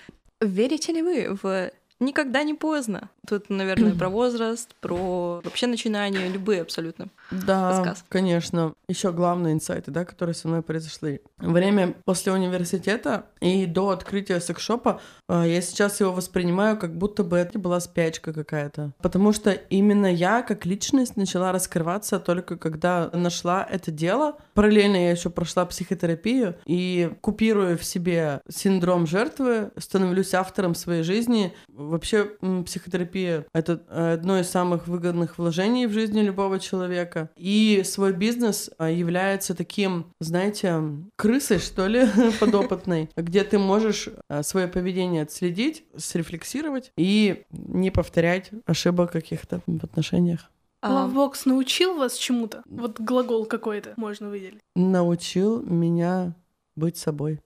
Верите 0.41 0.93
ли 0.95 1.03
вы 1.03 1.39
в 1.43 1.71
никогда 2.05 2.43
не 2.43 2.55
поздно. 2.55 3.11
Тут, 3.27 3.51
наверное, 3.51 3.95
про 3.99 4.09
возраст, 4.09 4.75
про 4.81 5.41
вообще 5.45 5.67
начинания, 5.67 6.29
любые 6.29 6.63
абсолютно. 6.63 7.09
Да, 7.31 7.71
Рассказ. 7.71 8.05
конечно. 8.09 8.75
Еще 8.89 9.13
главные 9.13 9.55
инсайты, 9.55 9.91
да, 9.91 10.05
которые 10.05 10.35
со 10.35 10.49
мной 10.49 10.63
произошли. 10.63 11.21
Время 11.39 11.95
после 12.05 12.33
университета 12.33 13.27
и 13.41 13.67
до 13.67 13.91
открытия 13.91 14.41
секшопа 14.41 15.01
э, 15.29 15.45
я 15.47 15.61
сейчас 15.63 16.01
его 16.01 16.13
воспринимаю, 16.13 16.77
как 16.79 16.97
будто 16.97 17.25
бы 17.25 17.37
это 17.37 17.59
была 17.59 17.81
спячка 17.81 18.33
какая-то. 18.33 18.93
Потому 19.01 19.33
что 19.33 19.51
именно 19.53 20.13
я 20.13 20.43
как 20.43 20.67
личность 20.67 21.17
начала 21.17 21.53
раскрываться 21.53 22.19
только 22.19 22.57
когда 22.57 23.11
нашла 23.13 23.67
это 23.69 23.91
дело. 23.91 24.37
Параллельно 24.55 24.97
я 24.97 25.11
еще 25.11 25.31
прошла 25.31 25.65
психотерапию 25.67 26.57
и 26.67 27.11
купируя 27.21 27.77
в 27.77 27.85
себе 27.85 28.41
синдром 28.49 29.07
жертвы, 29.07 29.71
становлюсь 29.79 30.35
автором 30.35 30.75
своей 30.75 31.03
жизни. 31.03 31.55
Вообще 31.95 32.25
психотерапия— 32.67 33.47
это 33.55 33.81
одно 34.15 34.41
из 34.41 34.51
самых 34.51 34.89
выгодных 34.89 35.39
вложений 35.39 35.87
в 35.87 35.93
жизни 35.93 36.23
любого 36.23 36.59
человека. 36.59 37.31
И 37.37 37.83
свой 37.85 38.13
бизнес 38.13 38.69
а, 38.79 38.91
является 38.91 39.55
таким, 39.55 40.07
знаете, 40.19 40.83
крысой, 41.15 41.61
что 41.61 41.87
ли, 41.87 42.09
подопытной, 42.41 43.11
где 43.17 43.45
ты 43.45 43.61
можешь 43.61 44.09
а, 44.29 44.43
свое 44.43 44.67
поведение 44.67 45.23
отследить, 45.23 45.85
срефлексировать 45.97 46.91
и 46.97 47.45
не 47.53 47.93
повторять 47.93 48.51
ошибок 48.67 49.13
каких-то 49.13 49.61
в 49.65 49.85
отношениях. 49.85 50.51
А, 50.81 50.93
LoveBox 50.93 51.47
научил 51.47 51.95
вас 51.95 52.17
чему-то? 52.17 52.65
Вот 52.67 52.99
глагол 52.99 53.47
какой-то 53.47 53.95
можно 53.97 54.31
выделить. 54.31 54.61
Научил 54.75 55.63
меня 55.63 56.35
быть 56.75 56.97
собой. 56.97 57.41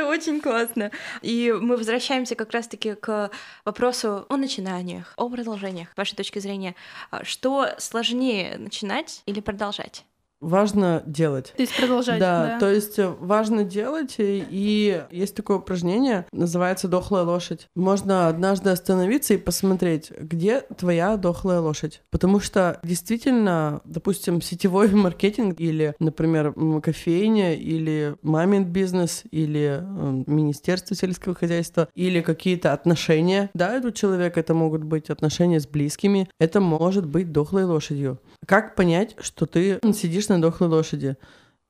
Это 0.00 0.08
очень 0.08 0.40
классно. 0.40 0.90
И 1.20 1.54
мы 1.60 1.76
возвращаемся 1.76 2.34
как 2.34 2.52
раз-таки 2.52 2.94
к 2.94 3.30
вопросу 3.66 4.24
о 4.30 4.36
начинаниях, 4.38 5.12
о 5.18 5.28
продолжениях. 5.28 5.88
Вашей 5.94 6.16
точки 6.16 6.38
зрения, 6.38 6.74
а, 7.10 7.22
что 7.22 7.68
сложнее 7.76 8.56
начинать 8.56 9.22
или 9.26 9.40
продолжать? 9.40 10.06
Важно 10.40 11.02
делать. 11.04 11.52
То 11.54 11.62
есть 11.62 11.76
продолжать, 11.76 12.18
Да, 12.18 12.46
да. 12.46 12.58
то 12.60 12.70
есть 12.70 12.98
э, 12.98 13.08
важно 13.20 13.62
делать, 13.62 14.14
и, 14.18 14.42
и 14.50 15.02
есть 15.10 15.34
такое 15.34 15.58
упражнение, 15.58 16.24
называется 16.32 16.88
«дохлая 16.88 17.24
лошадь». 17.24 17.68
Можно 17.76 18.28
однажды 18.28 18.70
остановиться 18.70 19.34
и 19.34 19.36
посмотреть, 19.36 20.10
где 20.18 20.62
твоя 20.78 21.18
дохлая 21.18 21.60
лошадь. 21.60 22.00
Потому 22.10 22.40
что 22.40 22.80
действительно, 22.82 23.82
допустим, 23.84 24.40
сетевой 24.40 24.88
маркетинг 24.94 25.60
или, 25.60 25.94
например, 25.98 26.54
кофейня, 26.82 27.54
или 27.54 28.16
мамин 28.22 28.64
бизнес, 28.64 29.24
или 29.30 29.78
м, 29.82 30.24
Министерство 30.26 30.96
сельского 30.96 31.34
хозяйства, 31.34 31.88
или 31.94 32.22
какие-то 32.22 32.72
отношения, 32.72 33.50
да, 33.52 33.78
у 33.84 33.90
человека 33.90 34.40
это 34.40 34.54
могут 34.54 34.84
быть 34.84 35.10
отношения 35.10 35.60
с 35.60 35.66
близкими, 35.66 36.30
это 36.38 36.60
может 36.60 37.04
быть 37.06 37.30
дохлой 37.30 37.64
лошадью. 37.64 38.18
Как 38.46 38.74
понять, 38.74 39.16
что 39.20 39.44
ты 39.44 39.78
сидишь 39.94 40.29
на 40.30 40.40
дохлой 40.40 40.68
лошади? 40.70 41.16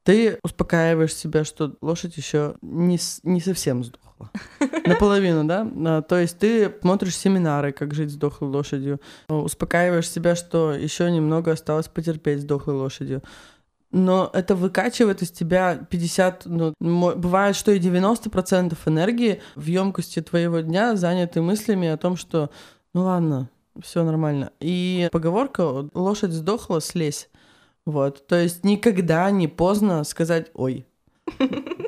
Ты 0.03 0.39
успокаиваешь 0.43 1.15
себя, 1.15 1.45
что 1.45 1.77
лошадь 1.83 2.17
еще 2.17 2.55
не, 2.63 2.97
с- 2.97 3.21
не 3.23 3.41
совсем 3.41 3.85
сдохла. 3.85 4.31
Наполовину, 4.87 5.45
да? 5.45 5.69
А, 5.87 6.03
То 6.03 6.19
есть 6.19 6.39
ты 6.39 6.73
смотришь 6.81 7.17
семинары, 7.17 7.73
как 7.73 7.93
жить 7.93 8.11
с 8.11 8.17
дохлой 8.17 8.51
лошадью. 8.51 9.01
А, 9.29 9.35
Успокаиваешь 9.35 10.09
себя, 10.09 10.35
что 10.37 10.73
еще 10.73 11.11
немного 11.11 11.53
осталось 11.53 11.89
потерпеть 11.89 12.41
с 12.41 12.45
дохлой 12.45 12.77
лошадью. 12.77 13.23
Но 13.93 14.31
это 14.33 14.55
выкачивает 14.55 15.21
из 15.21 15.31
тебя 15.33 15.77
50, 15.77 16.47
ну, 16.47 16.75
бывает, 16.79 17.57
что 17.57 17.73
и 17.73 17.81
90% 17.81 18.79
энергии 18.87 19.43
в 19.57 19.67
емкости 19.67 20.23
твоего 20.23 20.61
дня 20.61 20.95
заняты 20.95 21.43
мыслями 21.43 21.89
о 21.89 21.97
том, 21.97 22.17
что 22.17 22.51
ну 22.95 23.03
ладно, 23.03 23.51
все 23.83 24.05
нормально. 24.05 24.51
И 24.61 25.09
поговорка 25.13 25.89
«лошадь 25.93 26.33
сдохла, 26.33 26.81
слезь». 26.81 27.29
Вот, 27.91 28.27
то 28.27 28.37
есть 28.37 28.65
никогда 28.65 29.31
не 29.31 29.49
поздно 29.49 30.05
сказать 30.05 30.51
«ой, 30.55 30.87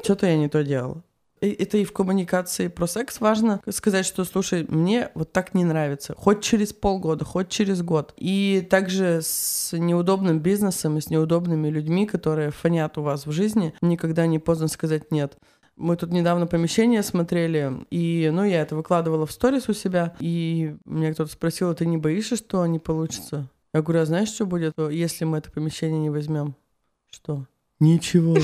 что-то 0.03 0.27
я 0.27 0.37
не 0.37 0.49
то 0.49 0.63
делала». 0.63 1.03
И 1.43 1.51
Это 1.51 1.77
и 1.77 1.85
в 1.85 1.93
коммуникации 1.93 2.69
про 2.69 2.87
секс 2.87 3.21
важно 3.21 3.61
сказать, 3.69 4.07
что, 4.07 4.25
слушай, 4.25 4.65
мне 4.69 5.11
вот 5.15 5.33
так 5.33 5.55
не 5.55 5.65
нравится. 5.65 6.15
Хоть 6.17 6.41
через 6.41 6.73
полгода, 6.73 7.25
хоть 7.25 7.49
через 7.49 7.83
год. 7.83 8.15
И 8.17 8.65
также 8.71 9.19
с 9.23 9.77
неудобным 9.77 10.39
бизнесом 10.39 10.99
и 10.99 11.01
с 11.01 11.11
неудобными 11.11 11.69
людьми, 11.69 12.07
которые 12.07 12.53
фонят 12.53 12.97
у 12.97 13.03
вас 13.03 13.27
в 13.27 13.33
жизни, 13.33 13.75
никогда 13.81 14.27
не 14.27 14.39
поздно 14.39 14.69
сказать 14.69 15.11
«нет». 15.11 15.37
Мы 15.75 15.97
тут 15.97 16.13
недавно 16.13 16.47
помещение 16.47 17.03
смотрели, 17.03 17.73
и, 17.91 18.31
ну, 18.33 18.45
я 18.45 18.61
это 18.61 18.77
выкладывала 18.77 19.27
в 19.27 19.33
сторис 19.33 19.69
у 19.69 19.73
себя, 19.73 20.15
и 20.21 20.77
меня 20.85 21.13
кто-то 21.13 21.33
спросил, 21.33 21.71
«А 21.71 21.75
ты 21.75 21.87
не 21.87 21.97
боишься, 21.97 22.37
что 22.37 22.65
не 22.67 22.79
получится? 22.79 23.49
Я 23.75 23.81
говорю, 23.83 24.03
а 24.03 24.07
знаешь, 24.07 24.29
что 24.29 24.45
будет, 24.45 24.75
если 24.91 25.25
мы 25.25 25.39
это 25.39 25.51
помещение 25.51 26.01
не 26.01 26.11
возьмем? 26.11 26.55
Что? 27.11 27.47
Ничего. 27.81 28.37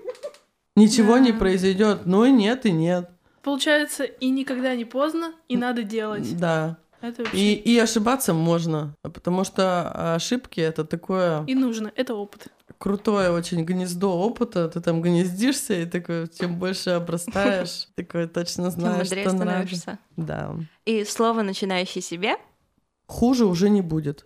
Ничего 0.76 1.18
не 1.18 1.32
произойдет. 1.32 2.00
Ну 2.04 2.24
и 2.24 2.32
нет, 2.32 2.66
и 2.66 2.72
нет. 2.72 3.08
Получается, 3.42 4.02
и 4.04 4.28
никогда 4.28 4.74
не 4.74 4.84
поздно, 4.84 5.32
и 5.48 5.56
надо 5.56 5.84
делать. 5.84 6.36
Да. 6.36 6.78
Это 7.00 7.22
вообще 7.22 7.38
И, 7.38 7.54
и 7.54 7.78
ошибаться 7.78 8.34
можно, 8.34 8.96
потому 9.02 9.44
что 9.44 10.14
ошибки 10.14 10.60
это 10.60 10.84
такое 10.84 11.44
и 11.46 11.54
нужно. 11.54 11.92
Это 11.94 12.14
опыт. 12.14 12.48
крутое 12.78 13.30
очень 13.30 13.64
гнездо 13.64 14.18
опыта. 14.18 14.68
Ты 14.68 14.80
там 14.80 15.02
гнездишься 15.02 15.74
и 15.74 15.86
такой, 15.86 16.28
чем 16.28 16.58
больше 16.58 16.90
обрастаешь, 16.90 17.88
такой 17.94 18.26
точно 18.26 18.70
Тем 18.70 18.80
знаешь, 18.80 19.08
мудрее 19.08 19.28
что 19.28 19.36
становишься. 19.36 19.98
Да. 20.16 20.56
И 20.86 21.04
слово 21.04 21.42
начинающий 21.42 22.00
себе. 22.00 22.36
Хуже 23.06 23.44
уже 23.46 23.70
не 23.70 23.82
будет. 23.82 24.24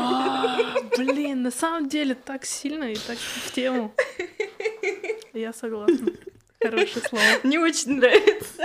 А, 0.00 0.56
Блин, 0.96 1.42
на 1.42 1.50
самом 1.50 1.88
деле 1.88 2.14
так 2.14 2.44
сильно 2.44 2.84
и 2.84 2.96
так 2.96 3.18
в 3.18 3.52
тему. 3.52 3.92
Я 5.32 5.52
согласна. 5.52 6.12
Хорошее 6.62 7.04
слово. 7.08 7.22
Мне 7.42 7.60
очень 7.60 7.96
нравится. 7.96 8.62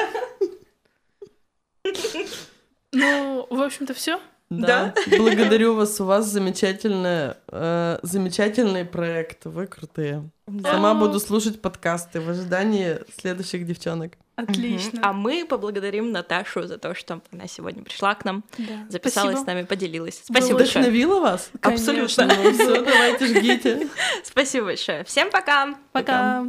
Ну, 2.91 3.47
в 3.49 3.61
общем-то, 3.61 3.93
все. 3.93 4.19
Да. 4.49 4.93
Благодарю 5.07 5.75
вас. 5.75 5.99
У 5.99 6.05
вас 6.05 6.25
замечательная, 6.27 7.37
э, 7.47 7.97
замечательный 8.03 8.85
проект. 8.85 9.45
Вы 9.45 9.67
крутые. 9.67 10.29
Сама 10.61 10.91
А. 10.91 10.95
буду 10.95 11.19
слушать 11.19 11.61
подкасты 11.61 12.21
в 12.21 12.29
ожидании 12.29 12.99
следующих 13.19 13.65
девчонок. 13.65 14.13
Отлично. 14.35 14.99
А 15.03 15.13
мы 15.13 15.45
поблагодарим 15.45 16.11
Наташу 16.11 16.63
за 16.67 16.77
то, 16.79 16.95
что 16.95 17.21
она 17.31 17.47
сегодня 17.47 17.83
пришла 17.83 18.15
к 18.15 18.25
нам, 18.25 18.43
Да. 18.57 18.85
записалась 18.89 19.33
Спасибо. 19.35 19.43
с 19.43 19.45
нами, 19.47 19.63
поделилась. 19.63 20.23
Было 20.27 20.37
Спасибо 20.37 20.57
большое. 20.59 20.81
Вдохновила 20.83 21.19
вас? 21.19 21.51
Конечно. 21.59 22.03
Абсолютно. 22.03 22.35
Ну 22.43 22.51
все, 22.53 22.81
давайте 22.83 23.27
жгите. 23.27 23.87
Спасибо 24.23 24.65
большое. 24.67 25.03
Всем 25.03 25.29
пока. 25.29 25.75
Пока. 25.91 26.45